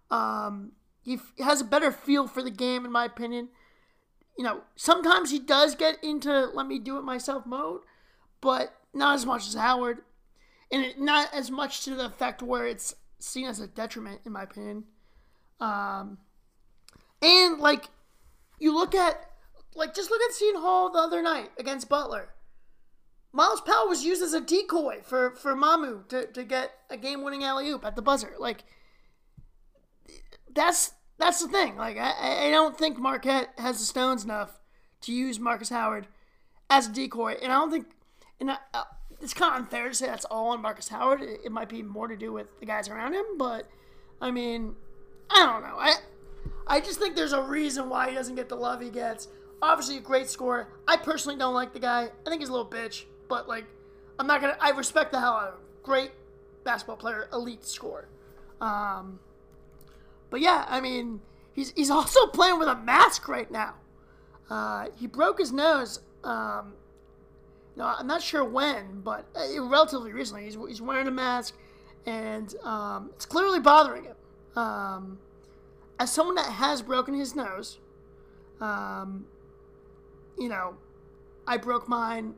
Um, 0.10 0.72
he 1.04 1.16
f- 1.16 1.34
has 1.40 1.62
a 1.62 1.66
better 1.66 1.92
feel 1.92 2.28
for 2.28 2.42
the 2.42 2.52
game, 2.52 2.86
in 2.86 2.92
my 2.92 3.06
opinion. 3.06 3.50
You 4.38 4.44
know, 4.44 4.62
sometimes 4.76 5.30
he 5.30 5.40
does 5.40 5.76
get 5.76 6.04
into 6.04 6.48
let 6.48 6.66
me 6.66 6.80
do 6.80 6.98
it 6.98 7.04
myself 7.04 7.46
mode, 7.46 7.82
but 8.40 8.74
not 8.94 9.16
as 9.16 9.26
much 9.26 9.48
as 9.48 9.54
Howard, 9.54 10.00
and 10.72 10.98
not 10.98 11.34
as 11.34 11.52
much 11.52 11.84
to 11.86 11.96
the 11.96 12.06
effect 12.06 12.42
where 12.42 12.66
it's 12.66 12.96
seen 13.20 13.46
as 13.46 13.60
a 13.60 13.68
detriment, 13.68 14.22
in 14.26 14.32
my 14.32 14.44
opinion. 14.44 14.86
Um, 15.60 16.18
and 17.22 17.60
like, 17.60 17.90
you 18.60 18.74
look 18.74 18.96
at 18.96 19.32
like 19.76 19.94
just 19.94 20.10
look 20.10 20.22
at 20.22 20.34
Seton 20.34 20.62
Hall 20.62 20.92
the 20.92 21.00
other 21.00 21.22
night 21.22 21.50
against 21.58 21.90
Butler. 21.90 22.30
Myles 23.34 23.62
Powell 23.62 23.88
was 23.88 24.04
used 24.04 24.22
as 24.22 24.34
a 24.34 24.42
decoy 24.42 25.00
for, 25.04 25.32
for 25.36 25.56
Mamu 25.56 26.08
to, 26.10 26.28
to 26.28 26.44
get 26.44 26.72
a 26.90 26.98
game 26.98 27.24
winning 27.24 27.44
alley 27.44 27.70
oop 27.70 27.86
at 27.86 27.96
the 27.96 28.02
buzzer. 28.02 28.34
Like 28.38 28.64
that's 30.54 30.94
that's 31.18 31.42
the 31.42 31.48
thing. 31.48 31.78
Like 31.78 31.98
I, 31.98 32.48
I 32.48 32.52
don't 32.52 32.78
think 32.78 32.98
Marquette 32.98 33.50
has 33.58 33.80
the 33.80 33.86
stones 33.86 34.24
enough 34.24 34.60
to 35.02 35.14
use 35.14 35.40
Markus 35.40 35.70
Howard 35.70 36.08
as 36.70 36.88
a 36.88 36.92
decoy, 36.92 37.38
and 37.42 37.52
I 37.52 37.56
don't 37.56 37.72
think 37.72 37.88
and 38.42 38.52
I, 38.52 38.58
uh, 38.74 38.84
it's 39.22 39.34
kind 39.34 39.56
of 39.56 39.62
unfair 39.62 39.88
to 39.88 39.96
say 39.96 40.08
that's 40.08 40.26
all 40.26 40.50
on 40.50 40.62
Markus 40.62 40.90
Howard. 40.90 41.22
It, 41.22 41.42
it 41.46 41.52
might 41.52 41.70
be 41.70 41.82
more 41.82 42.10
to 42.10 42.18
do 42.18 42.34
with 42.34 42.48
the 42.60 42.66
guys 42.66 42.90
around 42.90 43.14
him, 43.14 43.38
but 43.38 43.70
I 44.20 44.32
mean, 44.32 44.76
I 45.30 45.46
don't 45.46 45.64
know. 45.64 45.78
I 45.80 45.96
I 46.68 46.82
just 46.82 47.00
think 47.00 47.16
there's 47.16 47.34
a 47.34 47.42
reason 47.42 47.88
why 47.90 48.10
he 48.10 48.16
doesn't 48.16 48.36
get 48.36 48.50
the 48.50 48.56
love 48.56 48.82
he 48.82 48.90
gets. 48.90 49.30
Obviously, 49.62 49.98
a 49.98 50.02
great 50.02 50.30
scorer. 50.30 50.68
I 50.88 50.98
personally 50.98 51.38
don't 51.38 51.54
like 51.54 51.72
the 51.72 51.80
guy. 51.80 52.10
I 52.26 52.30
think 52.30 52.42
he's 52.42 52.50
a 52.50 52.52
little 52.52 52.70
bitch 52.70 53.06
but 53.32 53.48
like 53.48 53.64
I'm 54.20 54.28
not 54.28 54.42
gonna. 54.42 54.58
I 54.60 54.72
respect 54.72 55.14
the 55.14 55.20
hell 55.22 55.34
out 55.34 55.48
of 55.48 55.54
him. 55.54 55.60
Great 55.84 56.12
basketball 56.66 56.98
player, 56.98 57.30
elite 57.32 57.66
scorer. 57.66 58.10
Um, 58.60 59.22
but 60.30 60.42
yeah, 60.42 60.66
I 60.68 60.82
mean, 60.82 61.22
he's 61.54 61.72
he's 61.72 61.90
also 62.00 62.28
playing 62.28 62.60
with 62.60 62.68
a 62.68 62.76
mask 62.76 63.30
right 63.30 63.50
now. 63.50 63.76
Uh, 64.50 64.88
he 64.98 65.08
broke 65.08 65.40
his 65.40 65.54
nose. 65.54 66.02
Um, 66.26 66.74
no, 67.76 67.86
I'm 67.86 68.08
not 68.08 68.22
sure 68.22 68.44
when, 68.44 69.02
but 69.02 69.26
uh, 69.36 69.62
relatively 69.64 70.12
recently. 70.12 70.44
He's, 70.46 70.58
he's 70.68 70.82
wearing 70.82 71.08
a 71.08 71.12
mask, 71.12 71.56
and 72.06 72.54
um, 72.64 73.12
it's 73.16 73.26
clearly 73.26 73.60
bothering 73.60 74.06
him. 74.06 74.16
Um, 74.56 75.20
as 76.00 76.12
someone 76.12 76.36
that 76.36 76.48
has 76.48 76.82
broken 76.82 77.14
his 77.14 77.36
nose, 77.36 77.80
um, 78.60 79.26
you 80.38 80.50
know, 80.50 80.76
I 81.48 81.58
broke 81.58 81.88
mine 81.88 82.36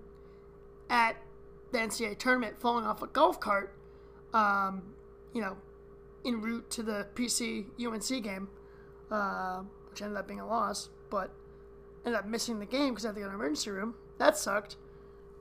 at 0.89 1.17
the 1.71 1.79
NCAA 1.79 2.19
tournament 2.19 2.59
falling 2.59 2.85
off 2.85 3.01
a 3.01 3.07
golf 3.07 3.39
cart, 3.39 3.73
um, 4.33 4.83
you 5.33 5.41
know, 5.41 5.57
en 6.25 6.41
route 6.41 6.69
to 6.71 6.83
the 6.83 7.07
PC 7.15 7.65
UNC 7.83 8.23
game, 8.23 8.49
uh, 9.09 9.61
which 9.89 10.01
ended 10.01 10.17
up 10.17 10.27
being 10.27 10.39
a 10.39 10.47
loss. 10.47 10.89
But 11.09 11.31
ended 12.05 12.19
up 12.19 12.27
missing 12.27 12.59
the 12.59 12.65
game 12.65 12.89
because 12.89 13.05
I 13.05 13.09
had 13.09 13.15
to 13.15 13.21
go 13.21 13.25
to 13.27 13.29
the 13.31 13.35
emergency 13.35 13.71
room. 13.71 13.95
That 14.19 14.37
sucked. 14.37 14.77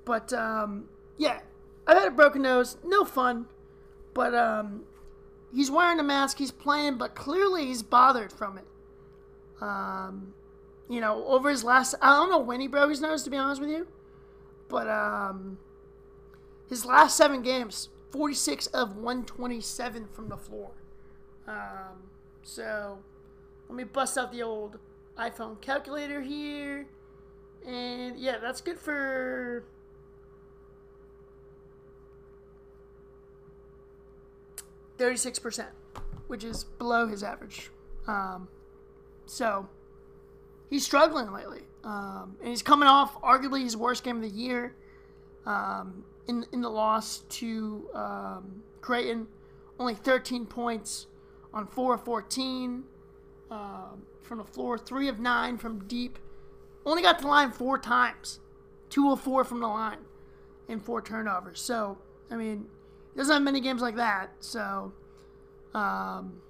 But 0.04 0.32
um, 0.32 0.88
yeah, 1.18 1.40
I've 1.86 1.98
had 1.98 2.08
a 2.08 2.12
broken 2.12 2.42
nose. 2.42 2.76
No 2.84 3.04
fun. 3.04 3.46
But 4.14 4.34
um, 4.34 4.84
he's 5.54 5.70
wearing 5.70 5.98
a 5.98 6.02
mask. 6.02 6.38
He's 6.38 6.50
playing, 6.50 6.98
but 6.98 7.14
clearly 7.14 7.66
he's 7.66 7.82
bothered 7.82 8.32
from 8.32 8.58
it. 8.58 8.64
Um, 9.60 10.34
you 10.88 11.00
know, 11.00 11.24
over 11.26 11.48
his 11.48 11.64
last, 11.64 11.94
I 12.02 12.10
don't 12.10 12.30
know 12.30 12.38
when 12.38 12.60
he 12.60 12.66
broke 12.66 12.90
his 12.90 13.00
nose, 13.00 13.22
to 13.24 13.30
be 13.30 13.36
honest 13.36 13.60
with 13.60 13.70
you. 13.70 13.86
But 14.68 14.88
um, 14.88 15.58
his 16.68 16.84
last 16.84 17.16
seven 17.16 17.42
games, 17.42 17.88
46 18.10 18.66
of 18.68 18.96
127 18.96 20.08
from 20.12 20.28
the 20.28 20.36
floor. 20.36 20.72
Um, 21.46 22.10
so 22.42 22.98
let 23.68 23.76
me 23.76 23.84
bust 23.84 24.18
out 24.18 24.32
the 24.32 24.42
old 24.42 24.78
iPhone 25.18 25.60
calculator 25.60 26.20
here. 26.20 26.86
And 27.66 28.18
yeah, 28.18 28.38
that's 28.38 28.60
good 28.60 28.78
for. 28.78 29.64
Thirty-six 35.02 35.40
percent, 35.40 35.70
which 36.28 36.44
is 36.44 36.62
below 36.62 37.08
his 37.08 37.24
average. 37.24 37.72
Um, 38.06 38.46
so 39.26 39.68
he's 40.70 40.84
struggling 40.84 41.32
lately, 41.32 41.62
um, 41.82 42.36
and 42.38 42.50
he's 42.50 42.62
coming 42.62 42.88
off 42.88 43.20
arguably 43.20 43.64
his 43.64 43.76
worst 43.76 44.04
game 44.04 44.14
of 44.14 44.22
the 44.22 44.28
year. 44.28 44.76
Um, 45.44 46.04
in 46.28 46.46
in 46.52 46.60
the 46.60 46.70
loss 46.70 47.24
to 47.30 47.88
um, 47.94 48.62
Creighton, 48.80 49.26
only 49.80 49.96
13 49.96 50.46
points 50.46 51.08
on 51.52 51.66
four 51.66 51.94
of 51.94 52.04
14 52.04 52.84
um, 53.50 54.02
from 54.22 54.38
the 54.38 54.44
floor, 54.44 54.78
three 54.78 55.08
of 55.08 55.18
nine 55.18 55.58
from 55.58 55.80
deep. 55.88 56.16
Only 56.86 57.02
got 57.02 57.18
to 57.18 57.22
the 57.22 57.28
line 57.28 57.50
four 57.50 57.76
times, 57.76 58.38
two 58.88 59.10
of 59.10 59.20
four 59.20 59.42
from 59.42 59.58
the 59.58 59.66
line, 59.66 59.98
and 60.68 60.80
four 60.80 61.02
turnovers. 61.02 61.60
So 61.60 61.98
I 62.30 62.36
mean, 62.36 62.68
doesn't 63.16 63.33
have 63.33 63.42
many 63.42 63.61
games 63.61 63.83
like 63.83 63.96
that. 63.96 64.31
So 64.40 64.92
um, 65.75 66.40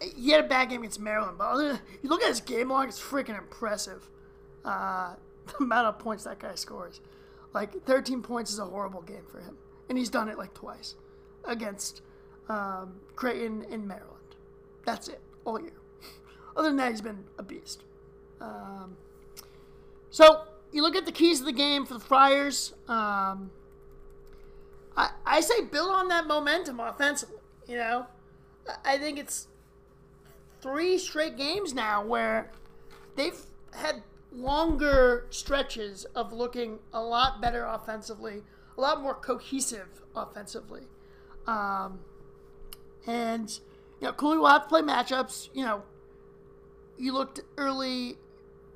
he 0.00 0.30
had 0.30 0.44
a 0.44 0.48
bad 0.48 0.70
game 0.70 0.80
against 0.80 1.00
Maryland, 1.00 1.38
but 1.38 1.44
other, 1.44 1.80
you 2.02 2.08
look 2.08 2.22
at 2.22 2.28
his 2.28 2.40
game 2.40 2.70
log, 2.70 2.88
it's 2.88 3.00
freaking 3.00 3.38
impressive. 3.38 4.08
Uh, 4.64 5.14
the 5.46 5.64
amount 5.64 5.86
of 5.86 5.98
points 5.98 6.24
that 6.24 6.38
guy 6.38 6.54
scores. 6.54 7.00
Like 7.52 7.84
13 7.84 8.22
points 8.22 8.52
is 8.52 8.58
a 8.58 8.64
horrible 8.64 9.02
game 9.02 9.24
for 9.30 9.40
him, 9.40 9.56
and 9.88 9.96
he's 9.96 10.10
done 10.10 10.28
it 10.28 10.38
like 10.38 10.54
twice 10.54 10.94
against 11.44 12.02
um, 12.48 13.00
Creighton 13.14 13.66
and 13.70 13.86
Maryland. 13.86 14.10
That's 14.84 15.08
it 15.08 15.20
all 15.44 15.60
year. 15.60 15.72
Other 16.56 16.68
than 16.68 16.76
that, 16.78 16.90
he's 16.90 17.00
been 17.00 17.24
a 17.38 17.42
beast. 17.42 17.82
Um, 18.40 18.96
so 20.10 20.42
you 20.72 20.82
look 20.82 20.96
at 20.96 21.06
the 21.06 21.12
keys 21.12 21.40
of 21.40 21.46
the 21.46 21.52
game 21.52 21.86
for 21.86 21.94
the 21.94 22.00
Friars. 22.00 22.74
Um, 22.88 23.50
I, 24.96 25.10
I 25.26 25.40
say 25.40 25.62
build 25.62 25.90
on 25.90 26.08
that 26.08 26.26
momentum 26.26 26.80
offensively. 26.80 27.38
You 27.66 27.76
know, 27.76 28.06
I 28.84 28.98
think 28.98 29.18
it's 29.18 29.48
three 30.60 30.98
straight 30.98 31.36
games 31.36 31.74
now 31.74 32.04
where 32.04 32.50
they've 33.16 33.38
had 33.72 34.02
longer 34.32 35.26
stretches 35.30 36.04
of 36.14 36.32
looking 36.32 36.78
a 36.92 37.02
lot 37.02 37.40
better 37.40 37.64
offensively, 37.64 38.42
a 38.76 38.80
lot 38.80 39.00
more 39.00 39.14
cohesive 39.14 40.02
offensively. 40.14 40.82
Um, 41.46 42.00
and, 43.06 43.50
you 44.00 44.06
know, 44.06 44.12
Cooley 44.12 44.38
will 44.38 44.46
have 44.46 44.62
to 44.62 44.68
play 44.68 44.82
matchups. 44.82 45.48
You 45.54 45.64
know, 45.64 45.82
you 46.98 47.12
looked 47.12 47.40
early 47.56 48.16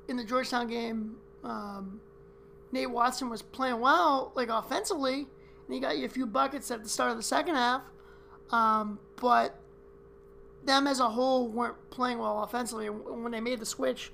in 0.07 0.17
the 0.17 0.23
Georgetown 0.23 0.67
game, 0.67 1.17
um, 1.43 2.01
Nate 2.71 2.89
Watson 2.89 3.29
was 3.29 3.41
playing 3.41 3.79
well, 3.79 4.31
like 4.35 4.49
offensively, 4.49 5.27
he 5.69 5.79
got 5.79 5.97
you 5.97 6.05
a 6.05 6.09
few 6.09 6.25
buckets 6.25 6.71
at 6.71 6.83
the 6.83 6.89
start 6.89 7.11
of 7.11 7.17
the 7.17 7.23
second 7.23 7.55
half. 7.55 7.83
Um, 8.51 8.99
but 9.17 9.59
them 10.65 10.87
as 10.87 10.99
a 10.99 11.09
whole 11.09 11.47
weren't 11.47 11.89
playing 11.89 12.19
well 12.19 12.43
offensively. 12.43 12.87
When 12.87 13.31
they 13.31 13.41
made 13.41 13.59
the 13.59 13.65
switch 13.65 14.11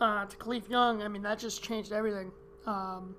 uh, 0.00 0.26
to 0.26 0.36
Kalif 0.36 0.68
Young, 0.68 1.02
I 1.02 1.08
mean, 1.08 1.22
that 1.22 1.38
just 1.38 1.62
changed 1.62 1.92
everything. 1.92 2.32
Um, 2.66 3.16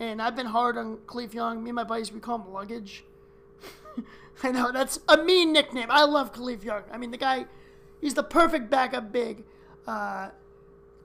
and 0.00 0.20
I've 0.20 0.36
been 0.36 0.46
hard 0.46 0.76
on 0.76 0.98
Kalif 1.06 1.34
Young. 1.34 1.62
Me 1.62 1.70
and 1.70 1.76
my 1.76 1.84
buddies, 1.84 2.12
we 2.12 2.20
call 2.20 2.38
him 2.38 2.52
Luggage. 2.52 3.04
I 4.42 4.52
know, 4.52 4.70
that's 4.72 5.00
a 5.08 5.16
mean 5.16 5.52
nickname. 5.52 5.88
I 5.90 6.04
love 6.04 6.32
Kalif 6.32 6.64
Young. 6.64 6.82
I 6.92 6.98
mean, 6.98 7.10
the 7.10 7.16
guy, 7.16 7.46
he's 8.00 8.14
the 8.14 8.22
perfect 8.22 8.70
backup 8.70 9.12
big. 9.12 9.44
Uh, 9.86 10.30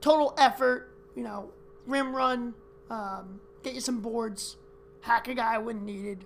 total 0.00 0.34
effort, 0.36 0.90
you 1.16 1.22
know, 1.22 1.50
rim 1.86 2.14
run, 2.14 2.54
um, 2.90 3.40
get 3.62 3.74
you 3.74 3.80
some 3.80 4.00
boards, 4.00 4.56
hack 5.04 5.28
a 5.28 5.34
guy 5.34 5.58
when 5.58 5.84
needed. 5.84 6.24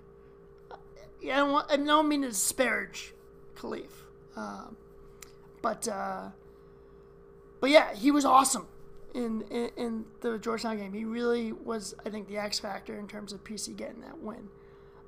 Yeah, 1.21 1.43
I 1.43 1.47
don't, 1.47 1.71
I 1.73 1.77
don't 1.77 2.09
mean 2.09 2.23
to 2.23 2.29
disparage 2.29 3.13
Kalif. 3.57 3.91
Um, 4.37 4.77
but, 5.61 5.89
uh, 5.89 6.29
but 7.61 7.71
yeah, 7.71 7.93
he 7.93 8.13
was 8.13 8.25
awesome 8.25 8.69
in, 9.15 9.43
in, 9.51 9.71
in 9.77 10.05
the 10.21 10.39
Georgetown 10.39 10.79
game. 10.79 10.93
He 10.93 11.05
really 11.05 11.51
was, 11.51 11.95
I 12.07 12.11
think, 12.11 12.29
the 12.29 12.39
X 12.39 12.61
factor 12.61 12.97
in 12.97 13.09
terms 13.09 13.33
of 13.33 13.43
PC 13.43 13.77
getting 13.77 14.01
that 14.03 14.21
win. 14.21 14.49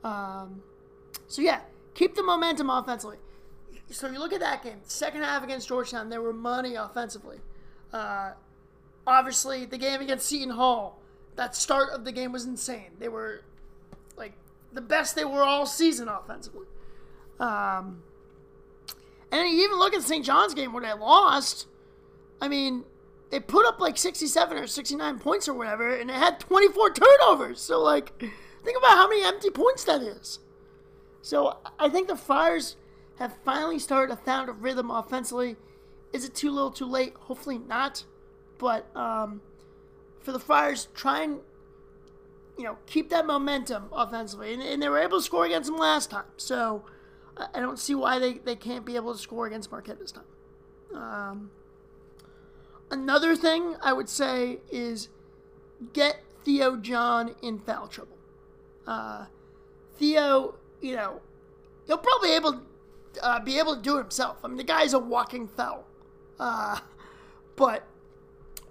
Um, 0.02 0.62
so 1.28 1.40
yeah, 1.40 1.60
keep 1.94 2.16
the 2.16 2.24
momentum 2.24 2.70
offensively. 2.70 3.18
So 3.90 4.10
you 4.10 4.18
look 4.18 4.32
at 4.32 4.40
that 4.40 4.64
game, 4.64 4.78
second 4.82 5.22
half 5.22 5.44
against 5.44 5.68
Georgetown, 5.68 6.08
they 6.08 6.18
were 6.18 6.32
money 6.32 6.74
offensively. 6.74 7.38
Uh, 7.92 8.32
obviously, 9.06 9.64
the 9.64 9.78
game 9.78 10.00
against 10.00 10.26
Seton 10.26 10.50
Hall, 10.50 11.00
that 11.36 11.54
start 11.54 11.90
of 11.90 12.04
the 12.04 12.10
game 12.10 12.32
was 12.32 12.44
insane. 12.46 12.90
They 12.98 13.08
were 13.08 13.42
the 14.72 14.80
best 14.80 15.16
they 15.16 15.24
were 15.24 15.42
all 15.42 15.66
season 15.66 16.08
offensively. 16.08 16.66
Um, 17.38 18.02
and 19.32 19.48
you 19.48 19.64
even 19.64 19.78
look 19.78 19.94
at 19.94 20.02
St. 20.02 20.24
John's 20.24 20.54
game 20.54 20.72
where 20.72 20.82
they 20.82 20.92
lost. 20.92 21.66
I 22.40 22.48
mean, 22.48 22.84
they 23.30 23.40
put 23.40 23.66
up 23.66 23.80
like 23.80 23.96
67 23.96 24.56
or 24.56 24.66
69 24.66 25.18
points 25.18 25.48
or 25.48 25.54
whatever, 25.54 25.94
and 25.94 26.10
it 26.10 26.16
had 26.16 26.40
24 26.40 26.94
turnovers. 26.94 27.60
So, 27.60 27.80
like, 27.80 28.18
think 28.18 28.78
about 28.78 28.96
how 28.96 29.08
many 29.08 29.24
empty 29.24 29.50
points 29.50 29.84
that 29.84 30.02
is. 30.02 30.40
So, 31.22 31.58
I 31.78 31.88
think 31.88 32.08
the 32.08 32.16
Friars 32.16 32.76
have 33.18 33.36
finally 33.44 33.78
started 33.78 34.16
to 34.16 34.22
found 34.22 34.48
a 34.48 34.52
rhythm 34.52 34.90
offensively. 34.90 35.56
Is 36.12 36.24
it 36.24 36.34
too 36.34 36.50
little, 36.50 36.70
too 36.70 36.86
late? 36.86 37.14
Hopefully 37.20 37.58
not. 37.58 38.04
But 38.58 38.94
um, 38.96 39.42
for 40.20 40.32
the 40.32 40.40
Friars, 40.40 40.88
try 40.94 41.22
and 41.22 41.40
you 42.60 42.66
know 42.66 42.76
keep 42.86 43.10
that 43.10 43.26
momentum 43.26 43.84
offensively, 43.92 44.52
and, 44.52 44.62
and 44.62 44.82
they 44.82 44.88
were 44.88 45.00
able 45.00 45.18
to 45.18 45.24
score 45.24 45.46
against 45.46 45.70
them 45.70 45.78
last 45.78 46.10
time. 46.10 46.30
So 46.36 46.84
I 47.54 47.60
don't 47.60 47.78
see 47.78 47.94
why 47.94 48.18
they, 48.18 48.34
they 48.34 48.56
can't 48.56 48.84
be 48.84 48.96
able 48.96 49.12
to 49.14 49.18
score 49.18 49.46
against 49.46 49.70
Marquette 49.70 49.98
this 49.98 50.12
time. 50.12 50.30
Um, 50.94 51.50
Another 52.90 53.36
thing 53.36 53.76
I 53.82 53.92
would 53.92 54.08
say 54.08 54.58
is 54.70 55.08
get 55.92 56.22
Theo 56.44 56.76
John 56.76 57.36
in 57.40 57.60
foul 57.60 57.86
trouble. 57.86 58.18
Uh, 58.86 59.26
Theo, 59.96 60.56
you 60.80 60.96
know, 60.96 61.20
he'll 61.86 61.98
probably 61.98 62.34
able 62.34 62.62
uh, 63.22 63.38
be 63.40 63.58
able 63.58 63.76
to 63.76 63.82
do 63.82 63.96
it 63.98 64.02
himself. 64.02 64.38
I 64.42 64.48
mean, 64.48 64.56
the 64.56 64.64
guy's 64.64 64.92
a 64.92 64.98
walking 64.98 65.46
foul. 65.46 65.86
Uh, 66.38 66.80
but 67.54 67.86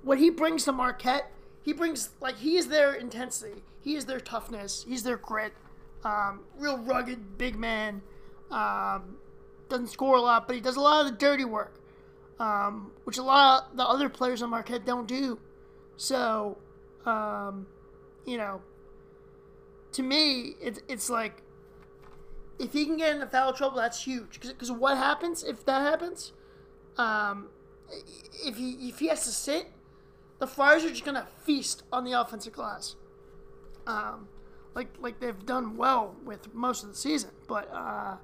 what 0.04 0.18
he 0.18 0.30
brings 0.30 0.66
to 0.66 0.74
Marquette, 0.74 1.32
he 1.62 1.72
brings 1.72 2.10
like 2.20 2.38
he 2.38 2.58
is 2.58 2.68
their 2.68 2.94
intensity, 2.94 3.64
he 3.82 3.96
is 3.96 4.06
their 4.06 4.20
toughness, 4.20 4.86
he's 4.88 5.04
their 5.04 5.18
grit. 5.18 5.54
Um, 6.04 6.42
real 6.58 6.78
rugged, 6.78 7.38
big 7.38 7.58
man. 7.58 8.02
Um, 8.50 9.18
doesn't 9.68 9.90
score 9.90 10.16
a 10.16 10.22
lot, 10.22 10.48
but 10.48 10.56
he 10.56 10.62
does 10.62 10.78
a 10.78 10.82
lot 10.82 11.06
of 11.06 11.12
the 11.12 11.18
dirty 11.18 11.46
work 11.46 11.80
um, 12.40 12.92
which 13.04 13.18
a 13.18 13.24
lot 13.24 13.68
of 13.72 13.78
the 13.78 13.86
other 13.86 14.10
players 14.10 14.42
on 14.42 14.50
Marquette 14.50 14.86
don't 14.86 15.08
do. 15.08 15.40
So, 15.98 16.58
um, 17.06 17.68
you 18.26 18.38
know, 18.38 18.62
to 19.94 20.04
me, 20.04 20.56
it, 20.62 20.82
it's 20.88 21.10
like 21.10 21.44
if 22.58 22.74
he 22.74 22.86
can 22.86 22.98
get 22.98 23.14
into 23.14 23.28
foul 23.28 23.54
trouble, 23.54 23.78
that's 23.78 24.04
huge. 24.04 24.40
Because 24.40 24.72
what 24.72 24.98
happens 24.98 25.44
if 25.44 25.66
that 25.66 25.82
happens? 25.82 26.32
Um, 26.98 27.50
if 28.46 28.56
he 28.56 28.90
if 28.90 29.00
he 29.00 29.08
has 29.08 29.26
to 29.26 29.32
sit, 29.32 29.68
the 30.40 30.48
Friars 30.48 30.86
are 30.86 30.90
just 30.90 31.06
gonna 31.06 31.28
feast 31.44 31.84
on 31.92 32.06
the 32.06 32.14
offensive 32.14 32.54
glass. 32.54 32.96
Um, 33.90 34.28
like 34.76 34.90
like 35.00 35.20
they've 35.20 35.46
done 35.46 35.76
well 35.76 36.16
with 36.24 36.54
most 36.54 36.84
of 36.84 36.90
the 36.90 36.96
season, 36.96 37.32
but 37.48 37.70
uh, 37.74 38.18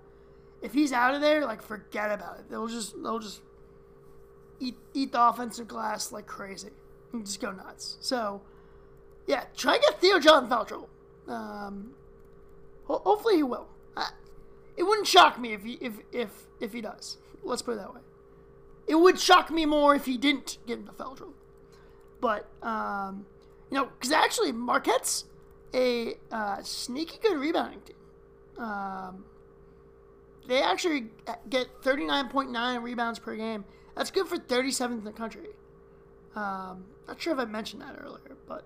if 0.62 0.74
he's 0.74 0.92
out 0.92 1.16
of 1.16 1.22
there, 1.22 1.44
like 1.44 1.62
forget 1.62 2.12
about 2.12 2.40
it. 2.40 2.50
They'll 2.50 2.68
just 2.68 3.02
they'll 3.02 3.20
just 3.20 3.42
eat 4.60 4.78
eat 4.94 5.12
the 5.12 5.28
offensive 5.28 5.68
glass 5.68 6.12
like 6.12 6.28
crazy 6.28 6.70
and 7.12 7.26
just 7.26 7.42
go 7.42 7.52
nuts. 7.52 7.98
So, 8.00 8.42
yeah, 9.28 9.46
try 9.56 9.74
and 9.74 9.82
get 9.82 10.00
Theo 10.00 10.20
John 10.20 10.48
in. 10.48 10.90
Um, 11.28 11.92
ho- 12.86 13.02
hopefully 13.04 13.38
he 13.38 13.44
will. 13.44 13.68
It 14.78 14.84
wouldn't 14.84 15.08
shock 15.08 15.40
me 15.40 15.54
if 15.54 15.64
he 15.64 15.74
if 15.82 15.94
if 16.12 16.30
if 16.60 16.74
he 16.74 16.82
does. 16.82 17.18
Let's 17.44 17.62
put 17.62 17.74
it 17.74 17.78
that 17.78 17.94
way. 17.94 18.02
It 18.88 18.96
would 18.96 19.20
shock 19.20 19.50
me 19.50 19.66
more 19.66 19.96
if 19.96 20.06
he 20.06 20.18
didn't 20.18 20.58
get 20.68 20.80
into 20.80 20.92
trouble. 20.92 21.34
But 22.22 22.48
um, 22.62 23.26
you 23.72 23.78
know, 23.78 23.86
because 23.86 24.12
actually 24.12 24.52
Marquette's 24.52 25.26
a 25.76 26.16
uh, 26.32 26.64
sneaky 26.64 27.18
good 27.22 27.38
rebounding 27.38 27.82
team. 27.82 27.96
Um, 28.58 29.26
they 30.48 30.62
actually 30.62 31.08
get 31.50 31.68
39.9 31.84 32.82
rebounds 32.82 33.20
per 33.20 33.36
game. 33.36 33.66
That's 33.96 34.12
good 34.12 34.28
for 34.28 34.38
37th 34.38 35.00
in 35.00 35.04
the 35.04 35.12
country. 35.12 35.50
Um, 36.36 36.86
not 37.08 37.22
sure 37.22 37.34
if 37.34 37.40
I 37.40 37.46
mentioned 37.46 37.82
that 37.82 37.96
earlier, 38.00 38.38
but 38.48 38.66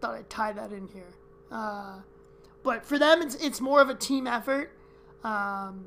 thought 0.00 0.14
I'd 0.14 0.30
tie 0.30 0.52
that 0.52 0.72
in 0.72 0.86
here. 0.88 1.14
Uh, 1.50 2.00
but 2.62 2.84
for 2.84 2.98
them, 2.98 3.22
it's, 3.22 3.34
it's 3.36 3.60
more 3.60 3.80
of 3.80 3.88
a 3.88 3.94
team 3.94 4.26
effort. 4.26 4.72
Um, 5.24 5.86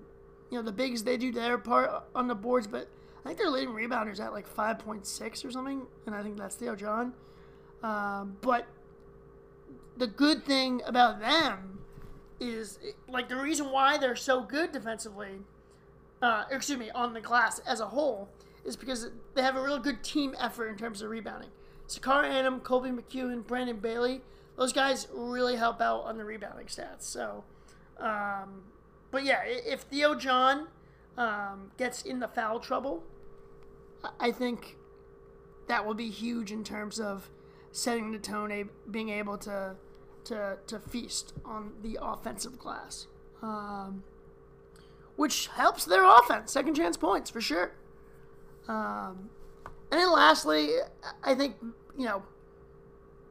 you 0.50 0.58
know, 0.58 0.64
the 0.64 0.72
bigs, 0.72 1.04
they 1.04 1.18
do 1.18 1.32
their 1.32 1.58
part 1.58 2.04
on 2.16 2.28
the 2.28 2.36
boards, 2.36 2.68
but 2.68 2.88
I 3.24 3.28
think 3.28 3.40
their 3.40 3.50
leading 3.50 3.74
rebounders 3.74 4.20
at 4.20 4.34
like 4.34 4.54
5.6 4.54 5.46
or 5.46 5.52
something, 5.52 5.86
and 6.06 6.16
I 6.16 6.24
think 6.24 6.38
that's 6.38 6.56
Theo 6.56 6.76
John. 6.76 7.14
Um, 7.84 8.38
but 8.42 8.66
the 10.00 10.08
good 10.08 10.46
thing 10.46 10.82
about 10.86 11.20
them 11.20 11.80
is, 12.40 12.80
like, 13.08 13.30
the 13.30 13.36
reason 13.36 13.70
why 13.70 13.98
they're 13.98 14.16
so 14.16 14.42
good 14.42 14.72
defensively, 14.72 15.42
uh, 16.22 16.46
excuse 16.50 16.80
me, 16.80 16.90
on 16.92 17.14
the 17.14 17.22
glass 17.22 17.60
as 17.60 17.82
a 17.82 17.88
whole, 17.88 18.30
is 18.64 18.76
because 18.76 19.10
they 19.36 19.42
have 19.42 19.56
a 19.56 19.62
real 19.62 19.78
good 19.78 20.02
team 20.04 20.36
effort 20.40 20.70
in 20.70 20.78
terms 20.78 21.02
of 21.02 21.10
rebounding. 21.10 21.50
Sacar 21.88 22.24
Anim, 22.24 22.62
Koby 22.62 22.98
McEwen, 22.98 23.46
Brandon 23.46 23.78
Bailey, 23.78 24.22
those 24.58 24.72
guys 24.72 25.08
really 25.14 25.56
help 25.56 25.82
out 25.82 26.04
on 26.06 26.18
the 26.18 26.24
rebounding 26.24 26.68
stats. 26.68 27.02
So, 27.02 27.44
um, 27.98 28.64
but 29.12 29.24
yeah, 29.24 29.42
if 29.46 29.82
Theo 29.82 30.16
John 30.16 30.68
um, 31.18 31.72
gets 31.78 32.04
in 32.04 32.20
the 32.20 32.28
foul 32.28 32.60
trouble, 32.60 33.04
I 34.20 34.32
think 34.32 34.78
that 35.68 35.86
will 35.86 35.94
be 35.94 36.10
huge 36.10 36.52
in 36.52 36.64
terms 36.64 37.00
of 37.00 37.30
setting 37.72 38.12
the 38.12 38.20
tone, 38.20 38.70
being 38.90 39.10
able 39.10 39.38
to 39.40 39.76
to 40.30 40.58
to 40.68 40.80
feast 40.80 41.34
on 41.44 41.74
the 41.82 41.98
offensive 42.02 42.58
glass, 42.58 43.08
um, 43.42 44.04
which 45.16 45.48
helps 45.48 45.86
their 45.86 46.06
offense. 46.06 46.52
Second 46.52 46.76
chance 46.76 46.98
points 46.98 47.30
for 47.30 47.42
sure. 47.42 47.72
Um, 48.68 49.32
and 49.92 50.00
then 50.00 50.12
lastly, 50.12 50.70
I 51.24 51.34
think 51.34 51.56
you 51.98 52.06
know, 52.06 52.24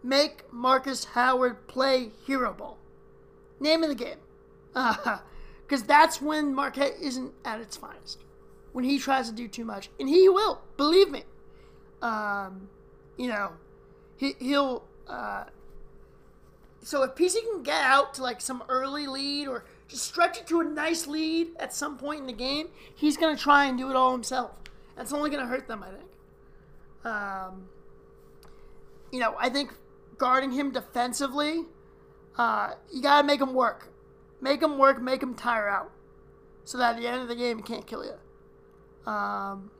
make 0.03 0.53
Markus 0.53 1.05
Howard 1.05 1.69
play 1.69 2.11
hero 2.27 2.53
ball. 2.53 2.79
Name 3.61 3.83
of 3.83 3.89
the 3.89 3.95
game, 3.95 4.19
because 4.73 5.83
uh, 5.83 5.87
that's 5.87 6.21
when 6.21 6.55
Marquette 6.55 6.95
isn't 7.01 7.33
at 7.45 7.61
its 7.61 7.77
finest. 7.77 8.25
When 8.73 8.85
he 8.85 8.99
tries 8.99 9.29
to 9.29 9.35
do 9.35 9.49
too 9.49 9.65
much, 9.65 9.89
and 9.99 10.09
he 10.09 10.29
will, 10.29 10.61
believe 10.77 11.11
me. 11.11 11.23
Um, 12.03 12.69
you 13.17 13.29
know, 13.29 13.53
he, 14.17 14.35
he'll. 14.41 14.85
Uh, 15.09 15.45
so 16.89 17.03
if 17.03 17.11
PC 17.11 17.43
can 17.53 17.63
get 17.63 17.83
out 17.83 18.15
to 18.15 18.23
like 18.23 18.41
some 18.41 18.65
early 18.67 19.07
lead 19.07 19.47
or 19.47 19.67
just 19.89 20.05
stretch 20.05 20.39
it 20.39 20.47
to 20.47 20.61
a 20.61 20.65
nice 20.65 21.07
lead 21.07 21.49
at 21.59 21.75
some 21.75 21.99
point 21.99 22.21
in 22.23 22.27
the 22.27 22.33
game, 22.33 22.69
he's 22.97 23.19
gonna 23.19 23.37
try 23.37 23.67
and 23.67 23.77
do 23.77 23.91
it 23.91 23.95
all 23.95 24.11
himself. 24.11 24.53
That's 24.97 25.13
only 25.13 25.29
gonna 25.29 25.45
hurt 25.45 25.69
them, 25.69 25.85
I 25.85 25.91
think. 25.91 26.09
Um, 27.05 27.69
you 29.13 29.21
know, 29.21 29.35
I 29.39 29.51
think 29.51 29.75
guarding 30.17 30.51
him 30.53 30.73
defensively, 30.73 31.67
uh, 32.39 32.71
you 32.91 33.03
gotta 33.03 33.27
make 33.27 33.43
him 33.43 33.53
work, 33.53 33.93
make 34.41 34.63
him 34.63 34.79
work, 34.79 34.99
make 34.99 35.23
him 35.23 35.35
tire 35.35 35.69
out, 35.69 35.93
so 36.65 36.79
that 36.79 36.95
at 36.95 37.03
the 37.03 37.07
end 37.07 37.21
of 37.21 37.29
the 37.29 37.37
game 37.37 37.59
he 37.59 37.63
can't 37.63 37.87
kill 37.87 38.03
you. 38.03 39.13
Um, 39.13 39.71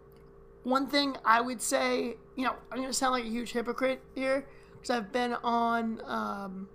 one 0.63 0.89
thing 0.89 1.17
I 1.25 1.41
would 1.41 1.63
say, 1.63 2.19
you 2.37 2.45
know, 2.45 2.57
I'm 2.71 2.83
gonna 2.83 2.93
sound 2.93 3.13
like 3.13 3.25
a 3.25 3.31
huge 3.31 3.53
hypocrite 3.53 4.03
here 4.15 4.47
because 4.75 4.91
I've 4.91 5.11
been 5.11 5.33
on 5.43 6.03
um, 6.05 6.69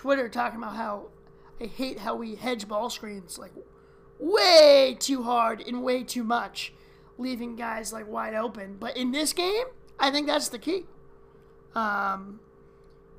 Twitter 0.00 0.30
talking 0.30 0.56
about 0.56 0.76
how 0.76 1.08
I 1.60 1.66
hate 1.66 1.98
how 1.98 2.14
we 2.14 2.34
hedge 2.34 2.66
ball 2.66 2.88
screens 2.88 3.38
like 3.38 3.52
way 4.18 4.96
too 4.98 5.24
hard 5.24 5.60
and 5.60 5.82
way 5.82 6.04
too 6.04 6.24
much, 6.24 6.72
leaving 7.18 7.54
guys 7.54 7.92
like 7.92 8.08
wide 8.08 8.32
open. 8.32 8.78
But 8.80 8.96
in 8.96 9.10
this 9.10 9.34
game, 9.34 9.66
I 9.98 10.10
think 10.10 10.26
that's 10.26 10.48
the 10.48 10.58
key. 10.58 10.86
Um, 11.74 12.40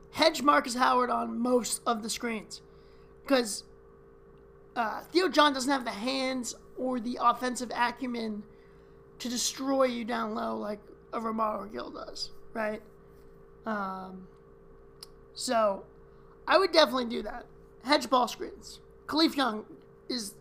hedge 0.09 0.41
Markus 0.41 0.73
Howard 0.73 1.11
on 1.11 1.37
most 1.37 1.83
of 1.85 2.01
the 2.01 2.09
screens 2.09 2.63
because 3.21 3.63
uh, 4.75 5.01
Theo 5.01 5.27
John 5.27 5.53
doesn't 5.53 5.69
have 5.69 5.85
the 5.85 5.91
hands 5.91 6.55
or 6.79 6.99
the 6.99 7.19
offensive 7.21 7.71
acumen 7.75 8.41
to 9.19 9.29
destroy 9.29 9.83
you 9.83 10.03
down 10.03 10.33
low 10.33 10.57
like 10.57 10.79
a 11.13 11.19
Romaro 11.19 11.71
Gill 11.71 11.91
does, 11.91 12.31
right? 12.55 12.81
Um, 13.67 14.27
so 15.35 15.83
I 16.47 16.57
would 16.57 16.71
definitely 16.71 17.05
do 17.05 17.21
that. 17.23 17.45
Hedge 17.83 18.09
ball 18.09 18.27
screens. 18.27 18.79
Kalif 19.07 19.35
Young 19.35 19.65
is 20.09 20.35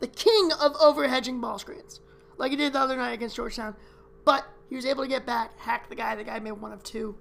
the 0.00 0.06
king 0.06 0.50
of 0.60 0.72
overhedging 0.74 1.40
ball 1.40 1.58
screens, 1.58 2.00
like 2.36 2.50
he 2.50 2.56
did 2.56 2.72
the 2.72 2.80
other 2.80 2.96
night 2.96 3.12
against 3.12 3.36
Georgetown. 3.36 3.76
But 4.24 4.46
he 4.68 4.76
was 4.76 4.86
able 4.86 5.02
to 5.02 5.08
get 5.08 5.26
back, 5.26 5.58
hack 5.58 5.88
the 5.88 5.94
guy. 5.94 6.16
The 6.16 6.24
guy 6.24 6.38
made 6.38 6.52
one 6.52 6.72
of 6.72 6.82
two. 6.82 7.16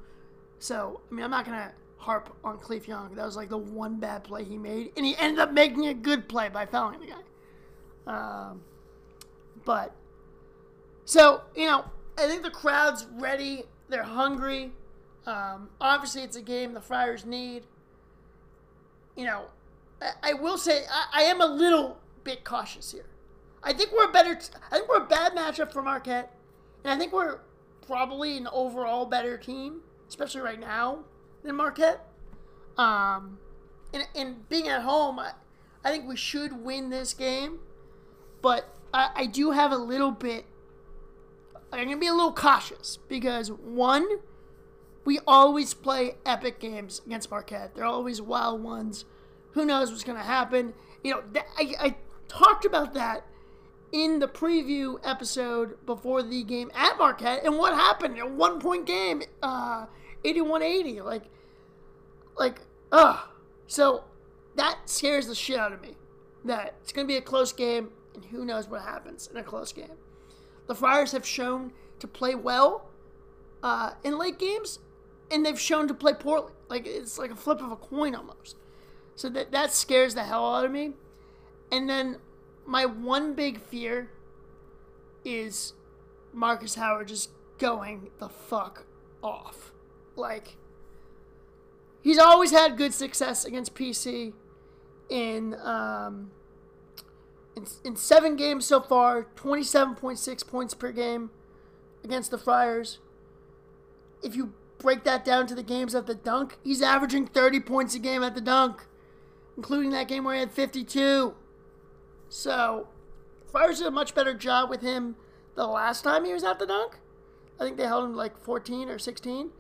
So 0.60 1.02
I 1.10 1.13
mean, 1.13 1.24
I'm 1.24 1.32
not 1.32 1.46
gonna 1.46 1.74
harp 1.98 2.36
on 2.43 2.58
Kalif 2.58 2.88
Young. 2.88 3.15
That 3.15 3.26
was 3.26 3.36
like 3.36 3.50
the 3.50 3.58
one 3.58 3.98
bad 3.98 4.24
play 4.24 4.43
he 4.43 4.58
made, 4.58 4.91
and 4.96 5.06
he 5.06 5.15
ended 5.17 5.39
up 5.39 5.52
making 5.52 5.88
a 5.88 5.93
good 5.93 6.28
play 6.28 6.50
by 6.50 6.65
fouling 6.65 7.00
the 7.00 7.08
guy. 7.08 8.50
Um, 8.50 8.62
but 9.65 9.96
so 11.06 11.41
you 11.56 11.67
know, 11.67 11.86
I 12.17 12.28
think 12.28 12.43
the 12.43 12.52
crowd's 12.52 13.06
ready. 13.17 13.63
They're 13.89 14.04
hungry. 14.04 14.72
Um, 15.26 15.69
obviously, 15.80 16.24
it's 16.24 16.36
a 16.36 16.41
game 16.41 16.74
the 16.74 16.82
Friars 16.82 17.26
need 17.26 17.63
you 19.15 19.26
know, 19.26 19.45
I, 20.02 20.32
I 20.32 20.34
will 20.34 20.58
say 20.58 20.84
I, 20.89 21.06
I, 21.13 21.23
am 21.23 21.41
a 21.41 21.45
little 21.45 21.99
bit 22.23 22.43
cautious 22.43 22.91
here. 22.91 23.06
I 23.63 23.73
think 23.73 23.91
we're 23.91 24.10
a 24.10 24.12
better. 24.12 24.38
I 24.71 24.78
think 24.78 24.89
we're 24.89 25.04
a 25.04 25.08
bad 25.08 25.34
matchup 25.34 25.71
for 25.71 25.82
Marquette, 25.82 26.36
and 26.84 26.91
I 26.93 26.97
think 26.97 27.13
we're 27.13 27.39
probably 27.86 28.38
an 28.38 28.47
overall 28.52 29.06
better 29.06 29.38
team, 29.38 29.82
especially 30.08 30.41
right 30.41 30.60
now 30.60 30.99
than 31.43 31.56
Marquette. 31.56 32.06
Um, 32.78 33.39
and, 33.93 34.08
and 34.15 34.49
being 34.49 34.67
at 34.67 34.82
home, 34.82 35.19
I, 35.19 35.34
I 35.84 35.91
think 35.91 36.08
we 36.08 36.15
should 36.15 36.63
win 36.63 36.89
this 36.89 37.13
game, 37.13 37.60
but 38.41 38.69
I, 38.93 39.10
I 39.15 39.26
do 39.26 39.52
have 39.52 39.71
a 39.71 39.78
little 39.78 40.12
bit. 40.12 40.45
I'm 41.71 41.86
gonna 41.86 41.97
be 41.97 42.08
a 42.08 42.13
little 42.13 42.34
cautious 42.34 42.99
because 43.08 43.52
one 43.52 44.08
we 45.06 45.20
always 45.28 45.74
play 45.74 46.16
epic 46.26 46.60
games 46.60 47.02
against 47.06 47.30
Marquette. 47.30 47.76
They're 47.76 47.86
always 47.86 48.22
wild 48.22 48.63
ones. 48.63 49.06
Who 49.52 49.66
knows 49.66 49.92
what's 49.92 50.04
going 50.04 50.18
to 50.18 50.24
happen? 50.24 50.74
You 51.04 51.12
know, 51.12 51.24
I, 51.58 51.76
I 51.80 51.96
talked 52.28 52.66
about 52.66 52.94
that 52.94 53.26
in 53.92 54.20
the 54.20 54.28
preview 54.28 55.00
episode 55.04 55.86
before 55.86 56.24
the 56.24 56.44
game 56.44 56.72
at 56.74 56.98
Marquette, 56.98 57.46
and 57.46 57.58
what 57.58 57.74
happened? 57.74 58.18
A 58.20 58.26
one 58.26 58.60
point 58.60 58.86
game, 58.86 59.22
uh, 59.42 59.86
81 60.26 60.63
80. 60.63 61.02
Like, 61.02 61.24
like, 62.38 62.62
ugh. 62.92 63.20
So 63.68 64.06
that 64.56 64.78
scares 64.86 65.28
the 65.28 65.36
shit 65.36 65.60
out 65.60 65.72
of 65.72 65.82
me. 65.82 65.96
That 66.46 66.76
it's 66.82 66.92
going 66.92 67.08
to 67.08 67.12
be 67.12 67.18
a 67.18 67.22
close 67.22 67.54
game, 67.54 67.92
and 68.16 68.26
who 68.26 68.44
knows 68.44 68.68
what 68.68 68.82
happens 68.82 69.30
in 69.32 69.38
a 69.38 69.44
close 69.44 69.72
game. 69.72 69.98
The 70.68 70.76
Friars 70.76 71.12
have 71.12 71.26
shown 71.26 71.72
to 72.00 72.08
play 72.08 72.36
well 72.36 72.89
uh, 73.62 73.92
in 74.04 74.18
late 74.18 74.39
games, 74.39 74.80
and 75.34 75.46
they've 75.46 75.60
shown 75.60 75.88
to 75.88 75.93
play 75.93 76.13
poorly. 76.13 76.52
Like 76.69 76.86
it's 76.86 77.17
like 77.17 77.32
a 77.32 77.36
flip 77.36 77.62
of 77.62 77.72
a 77.72 77.76
coin 77.76 78.15
almost. 78.15 78.56
So 79.15 79.30
that 79.30 79.52
that 79.52 79.74
scares 79.74 80.13
the 80.13 80.24
hell 80.24 80.56
out 80.56 80.65
of 80.65 80.72
me. 80.72 80.93
And 81.72 81.89
then 81.89 82.17
my 82.65 82.86
one 82.86 83.34
big 83.34 83.60
fear 83.60 84.12
is 85.26 85.74
Markus 86.32 86.76
Howard 86.76 87.08
just 87.08 87.32
going 87.58 88.12
the 88.19 88.30
fuck 88.30 88.86
off. 89.24 89.72
Like 90.15 90.56
he's 92.02 92.19
always 92.19 92.52
had 92.52 92.78
good 92.78 92.93
success 92.93 93.43
against 93.43 93.74
PC 93.74 94.34
in 95.10 95.56
um 95.56 96.32
in, 97.56 97.65
in 97.84 97.96
seven 97.96 98.36
games 98.36 98.65
so 98.65 98.82
far, 98.82 99.28
27.6 99.36 100.48
points 100.48 100.74
per 100.74 100.91
game 100.91 101.30
against 102.04 102.32
the 102.32 102.38
Friars. 102.38 102.98
If 104.24 104.36
you 104.36 104.54
break 104.84 105.04
that 105.06 105.26
down 105.26 105.48
to 105.48 105.56
the 105.56 105.63
games 105.63 105.96
at 105.96 106.06
the 106.06 106.13
dunk, 106.13 106.60
he's 106.63 106.82
averaging 106.82 107.26
30 107.26 107.62
points 107.62 107.96
a 107.96 108.00
game 108.00 108.22
at 108.22 108.36
the 108.36 108.41
dunk, 108.41 108.86
including 109.58 109.89
that 109.91 110.08
game 110.08 110.26
where 110.26 110.36
he 110.36 110.39
had 110.41 110.52
52. 110.52 111.34
So, 112.30 112.88
Friars 113.50 113.80
did 113.80 113.88
a 113.88 113.91
much 113.91 114.13
better 114.13 114.34
job 114.34 114.69
with 114.69 114.82
him 114.82 115.15
the 115.56 115.65
last 115.65 116.04
time 116.04 116.26
he 116.26 116.34
was 116.34 116.43
at 116.43 116.60
the 116.60 116.67
dunk. 116.67 117.00
I 117.60 117.63
think 117.63 117.78
they 117.78 117.86
held 117.86 118.04
him 118.06 118.15
like 118.15 118.38
14 118.43 118.89
or 118.89 119.00
16. 119.00 119.52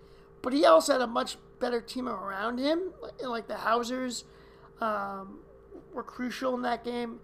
But 0.41 0.53
he 0.53 0.65
also 0.65 0.93
had 0.93 1.01
a 1.01 1.07
much 1.07 1.37
better 1.59 1.79
team 1.79 2.09
around 2.09 2.59
him. 2.59 2.91
Like 3.21 3.47
the 3.47 3.55
Hausers 3.55 4.25
um, 4.81 5.39
were 5.93 6.03
crucial 6.03 6.53
in 6.53 6.63
that 6.63 6.83
game. 6.83 7.19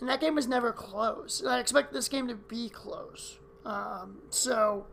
And 0.00 0.08
that 0.08 0.20
game 0.20 0.34
was 0.34 0.48
never 0.48 0.72
close. 0.72 1.44
I 1.46 1.60
expect 1.60 1.92
this 1.92 2.08
game 2.08 2.26
to 2.28 2.34
be 2.34 2.68
close. 2.68 3.38
Um, 3.64 4.18
so 4.30 4.86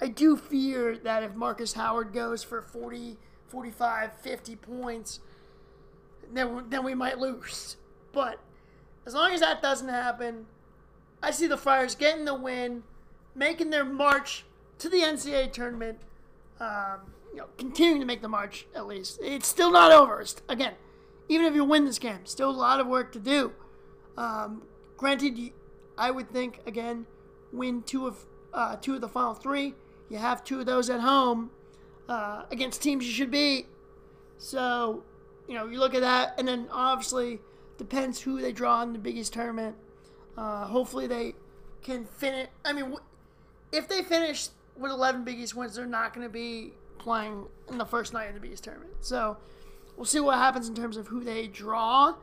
I 0.00 0.08
do 0.08 0.36
fear 0.36 0.96
that 0.98 1.22
if 1.22 1.34
Markus 1.34 1.72
Howard 1.72 2.12
goes 2.12 2.42
for 2.42 2.62
40, 2.62 3.16
45, 3.48 4.12
50 4.14 4.56
points, 4.56 5.20
then, 6.32 6.64
then 6.68 6.84
we 6.84 6.94
might 6.94 7.18
lose. 7.18 7.76
But 8.12 8.40
as 9.06 9.14
long 9.14 9.32
as 9.32 9.40
that 9.40 9.60
doesn't 9.62 9.88
happen, 9.88 10.46
I 11.22 11.30
see 11.30 11.46
the 11.46 11.56
Friars 11.56 11.94
getting 11.94 12.24
the 12.24 12.34
win, 12.34 12.84
making 13.34 13.70
their 13.70 13.84
march 13.84 14.44
to 14.78 14.88
the 14.88 14.98
NCAA 14.98 15.52
tournament, 15.52 15.98
um, 16.60 17.00
you 17.32 17.38
know, 17.38 17.46
continuing 17.56 18.00
to 18.00 18.06
make 18.06 18.22
the 18.22 18.28
march 18.28 18.66
at 18.74 18.86
least. 18.86 19.18
It's 19.22 19.48
still 19.48 19.72
not 19.72 19.92
over. 19.92 20.20
It's, 20.20 20.36
again, 20.48 20.74
even 21.28 21.46
if 21.46 21.54
you 21.54 21.64
win 21.64 21.84
this 21.84 21.98
game, 21.98 22.24
still 22.24 22.50
a 22.50 22.52
lot 22.52 22.80
of 22.80 22.86
work 22.86 23.12
to 23.12 23.18
do. 23.18 23.52
Um, 24.16 24.62
granted, 24.96 25.52
I 25.96 26.10
would 26.10 26.30
think 26.30 26.60
again, 26.66 27.06
win 27.52 27.82
two 27.82 28.06
of 28.06 28.26
uh, 28.52 28.76
two 28.76 28.94
of 28.94 29.00
the 29.00 29.08
final 29.08 29.34
three. 29.34 29.74
You 30.08 30.18
have 30.18 30.44
two 30.44 30.60
of 30.60 30.66
those 30.66 30.88
at 30.90 31.00
home 31.00 31.50
uh, 32.08 32.44
against 32.50 32.82
teams 32.82 33.06
you 33.06 33.12
should 33.12 33.30
beat. 33.30 33.66
So, 34.38 35.04
you 35.46 35.54
know, 35.54 35.66
you 35.66 35.78
look 35.78 35.94
at 35.94 36.00
that, 36.00 36.34
and 36.38 36.46
then 36.46 36.68
obviously 36.70 37.40
depends 37.76 38.20
who 38.20 38.40
they 38.40 38.52
draw 38.52 38.82
in 38.82 38.92
the 38.92 38.98
Big 38.98 39.16
East 39.16 39.32
tournament. 39.32 39.76
Uh, 40.36 40.66
hopefully, 40.66 41.06
they 41.06 41.34
can 41.82 42.04
finish. 42.04 42.48
I 42.64 42.72
mean, 42.72 42.96
if 43.72 43.88
they 43.88 44.02
finish 44.02 44.48
with 44.76 44.92
11 44.92 45.24
Big 45.24 45.38
East 45.38 45.54
wins, 45.54 45.74
they're 45.74 45.86
not 45.86 46.14
going 46.14 46.26
to 46.26 46.32
be 46.32 46.72
playing 46.98 47.46
in 47.68 47.78
the 47.78 47.84
first 47.84 48.12
night 48.12 48.28
of 48.28 48.34
the 48.34 48.40
Big 48.40 48.52
East 48.52 48.64
tournament. 48.64 48.92
So, 49.00 49.36
we'll 49.96 50.06
see 50.06 50.20
what 50.20 50.38
happens 50.38 50.68
in 50.68 50.74
terms 50.74 50.96
of 50.96 51.08
who 51.08 51.24
they 51.24 51.48
draw. 51.48 52.14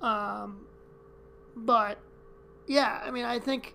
Um, 0.00 0.66
but 1.56 1.98
yeah, 2.66 3.00
I 3.04 3.10
mean, 3.10 3.24
I 3.24 3.38
think 3.38 3.74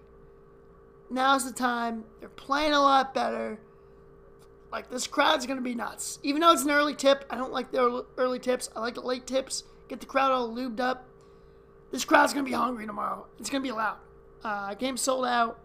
now's 1.10 1.46
the 1.46 1.58
time. 1.58 2.04
They're 2.20 2.30
playing 2.30 2.74
a 2.74 2.82
lot 2.82 3.14
better. 3.14 3.60
Like 4.72 4.90
this 4.90 5.08
crowd's 5.08 5.46
gonna 5.46 5.62
be 5.62 5.76
nuts. 5.76 6.20
Even 6.24 6.42
though 6.42 6.52
it's 6.52 6.64
an 6.64 6.72
early 6.72 6.96
tip, 6.96 7.26
I 7.30 7.38
don't 7.38 7.54
like 7.54 7.72
the 7.72 8.06
early 8.18 8.40
tips. 8.40 8.70
I 8.76 8.80
like 8.80 8.96
the 8.96 9.02
late 9.02 9.26
tips. 9.26 9.64
Get 9.88 10.00
the 10.00 10.06
crowd 10.06 10.32
all 10.32 10.54
lubed 10.54 10.80
up. 10.80 11.08
This 11.92 12.04
crowd's 12.04 12.34
gonna 12.34 12.46
be 12.46 12.52
hungry 12.52 12.86
tomorrow. 12.86 13.26
It's 13.40 13.50
gonna 13.50 13.64
be 13.64 13.72
loud. 13.72 13.98
Uh, 14.44 14.74
game 14.74 14.98
sold 14.98 15.26
out. 15.26 15.60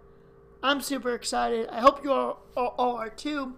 I'm 0.62 0.80
super 0.80 1.14
excited. 1.14 1.68
I 1.68 1.80
hope 1.80 2.04
you 2.04 2.12
all, 2.12 2.42
all, 2.56 2.74
all 2.78 2.96
are 2.96 3.10
too. 3.10 3.54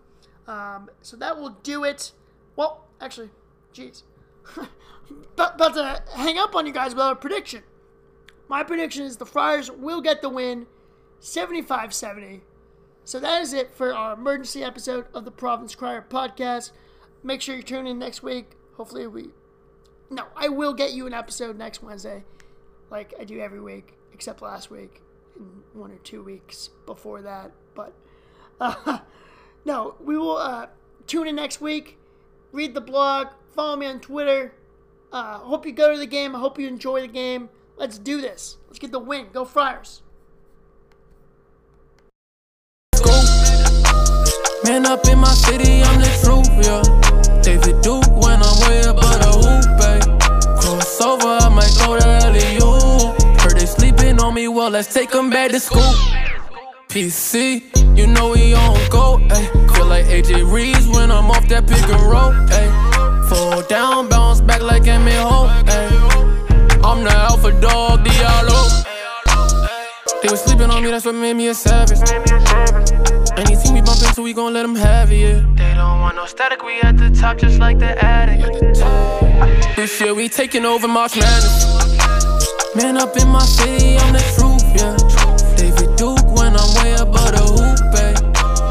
Um, 0.46 0.90
so 1.02 1.16
that 1.18 1.38
will 1.38 1.50
do 1.62 1.84
it. 1.84 2.12
Well, 2.56 2.86
actually, 3.00 3.30
jeez. 3.74 4.02
about, 4.56 5.54
about 5.56 5.74
to 5.74 6.02
hang 6.16 6.38
up 6.38 6.54
on 6.54 6.66
you 6.66 6.72
guys 6.72 6.94
with 6.94 7.04
a 7.04 7.14
prediction. 7.14 7.62
My 8.48 8.62
prediction 8.62 9.04
is 9.04 9.16
the 9.16 9.26
Friars 9.26 9.70
will 9.70 10.00
get 10.00 10.22
the 10.22 10.28
win 10.28 10.66
75 11.24 11.94
70. 11.94 12.42
So 13.02 13.18
that 13.18 13.40
is 13.40 13.54
it 13.54 13.74
for 13.74 13.94
our 13.94 14.12
emergency 14.12 14.62
episode 14.62 15.06
of 15.14 15.24
the 15.24 15.30
Providence 15.30 15.74
Crier 15.74 16.04
podcast. 16.06 16.72
Make 17.22 17.40
sure 17.40 17.56
you 17.56 17.62
tune 17.62 17.86
in 17.86 17.98
next 17.98 18.22
week. 18.22 18.50
Hopefully, 18.76 19.06
we. 19.06 19.30
No, 20.10 20.26
I 20.36 20.48
will 20.48 20.74
get 20.74 20.92
you 20.92 21.06
an 21.06 21.14
episode 21.14 21.56
next 21.56 21.82
Wednesday, 21.82 22.24
like 22.90 23.14
I 23.18 23.24
do 23.24 23.40
every 23.40 23.60
week, 23.60 23.94
except 24.12 24.42
last 24.42 24.70
week 24.70 25.00
and 25.36 25.62
one 25.72 25.90
or 25.92 25.98
two 25.98 26.22
weeks 26.22 26.68
before 26.84 27.22
that. 27.22 27.52
But 27.74 27.94
uh, 28.60 28.98
no, 29.64 29.94
we 30.00 30.18
will 30.18 30.36
uh, 30.36 30.66
tune 31.06 31.26
in 31.26 31.36
next 31.36 31.58
week. 31.58 31.96
Read 32.52 32.74
the 32.74 32.82
blog. 32.82 33.28
Follow 33.54 33.76
me 33.76 33.86
on 33.86 34.00
Twitter. 34.00 34.54
Uh, 35.10 35.38
hope 35.38 35.64
you 35.64 35.72
go 35.72 35.90
to 35.90 35.98
the 35.98 36.06
game. 36.06 36.36
I 36.36 36.38
hope 36.38 36.58
you 36.58 36.68
enjoy 36.68 37.00
the 37.00 37.08
game. 37.08 37.48
Let's 37.78 37.98
do 37.98 38.20
this. 38.20 38.58
Let's 38.66 38.78
get 38.78 38.92
the 38.92 38.98
win. 38.98 39.28
Go 39.32 39.46
Friars. 39.46 40.02
Man 44.64 44.86
up 44.86 45.06
in 45.08 45.18
my 45.18 45.28
city, 45.28 45.82
I'm 45.82 46.00
the 46.00 46.08
truth, 46.24 46.48
yeah. 46.64 46.82
David 47.42 47.82
Duke 47.82 48.08
when 48.16 48.40
I'm 48.42 48.56
way 48.64 48.80
above 48.80 49.18
the 49.20 49.30
hoop, 49.44 49.64
babe. 49.78 50.02
Crossover, 50.58 51.42
I 51.42 51.48
might 51.50 51.74
go 51.84 51.98
to 51.98 52.06
LEU. 52.32 53.12
Heard 53.40 53.58
they 53.58 53.66
sleeping 53.66 54.18
on 54.20 54.32
me, 54.32 54.48
well, 54.48 54.70
let's 54.70 54.92
take 54.92 55.10
them 55.10 55.28
back 55.28 55.50
to 55.50 55.60
school. 55.60 55.82
PC, 56.88 57.62
you 57.94 58.06
know 58.06 58.30
we 58.30 58.54
on 58.54 58.78
go, 58.88 59.18
ayy. 59.28 59.74
Feel 59.76 59.86
like 59.86 60.06
AJ 60.06 60.50
Reeves 60.50 60.88
when 60.88 61.10
I'm 61.10 61.30
off 61.30 61.46
that 61.48 61.66
pick 61.66 61.82
and 61.82 62.02
roll, 62.02 62.32
ayy. 62.48 63.28
Fall 63.28 63.62
down, 63.68 64.08
bounce 64.08 64.40
back 64.40 64.62
like 64.62 64.84
Emmitt 64.84 65.22
Holt, 65.22 65.50
ayy. 65.66 66.82
I'm 66.82 67.04
the 67.04 67.10
alpha 67.10 67.52
dog, 67.60 68.04
Diallo. 68.04 68.93
They 70.24 70.30
was 70.30 70.40
sleeping 70.40 70.70
on 70.70 70.82
me, 70.82 70.90
that's 70.90 71.04
what 71.04 71.14
made 71.14 71.34
me 71.34 71.48
a 71.48 71.54
savage. 71.54 71.98
Anything 73.36 73.74
we 73.74 73.82
bump 73.82 74.00
into, 74.00 74.22
we 74.22 74.32
gon' 74.32 74.54
let 74.54 74.62
them 74.62 74.74
have 74.74 75.12
it, 75.12 75.16
yeah. 75.16 75.44
They 75.54 75.74
don't 75.74 76.00
want 76.00 76.16
no 76.16 76.24
static, 76.24 76.62
we 76.64 76.80
at 76.80 76.96
the 76.96 77.10
top 77.10 77.36
just 77.36 77.58
like 77.58 77.78
the 77.78 78.02
attic. 78.02 78.40
This 79.76 80.00
year 80.00 80.14
we 80.14 80.30
taking 80.30 80.64
over 80.64 80.88
March 80.88 81.14
Madness. 81.14 81.66
Man 82.74 82.96
up 82.96 83.14
in 83.18 83.28
my 83.28 83.44
city, 83.44 83.98
I'm 83.98 84.14
the 84.14 84.24
truth, 84.34 84.64
yeah. 84.72 84.96
David 85.58 85.94
Duke 85.96 86.24
when 86.34 86.56
I'm 86.56 86.74
way 86.80 86.94
above 86.94 87.32
the 87.36 87.44
hoop, 87.44 87.94
eh. 88.00 88.14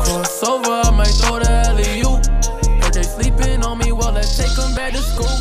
Cross 0.06 0.44
over, 0.46 0.72
I 0.72 0.89
might 0.89 1.13
throw 1.22 1.38
the 1.38 1.52
alley-oop. 1.70 2.82
But 2.82 2.94
they 2.96 3.04
sleeping 3.04 3.63
on 3.63 3.78
me, 3.78 3.92
well, 3.92 4.12
let's 4.12 4.36
take 4.36 4.56
them 4.56 4.74
back 4.74 4.94
to 4.94 5.04
school. 5.04 5.38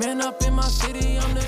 Man 0.00 0.20
up 0.20 0.42
in 0.42 0.54
my 0.54 0.66
city, 0.66 1.16
I'm 1.16 1.32
the 1.32 1.42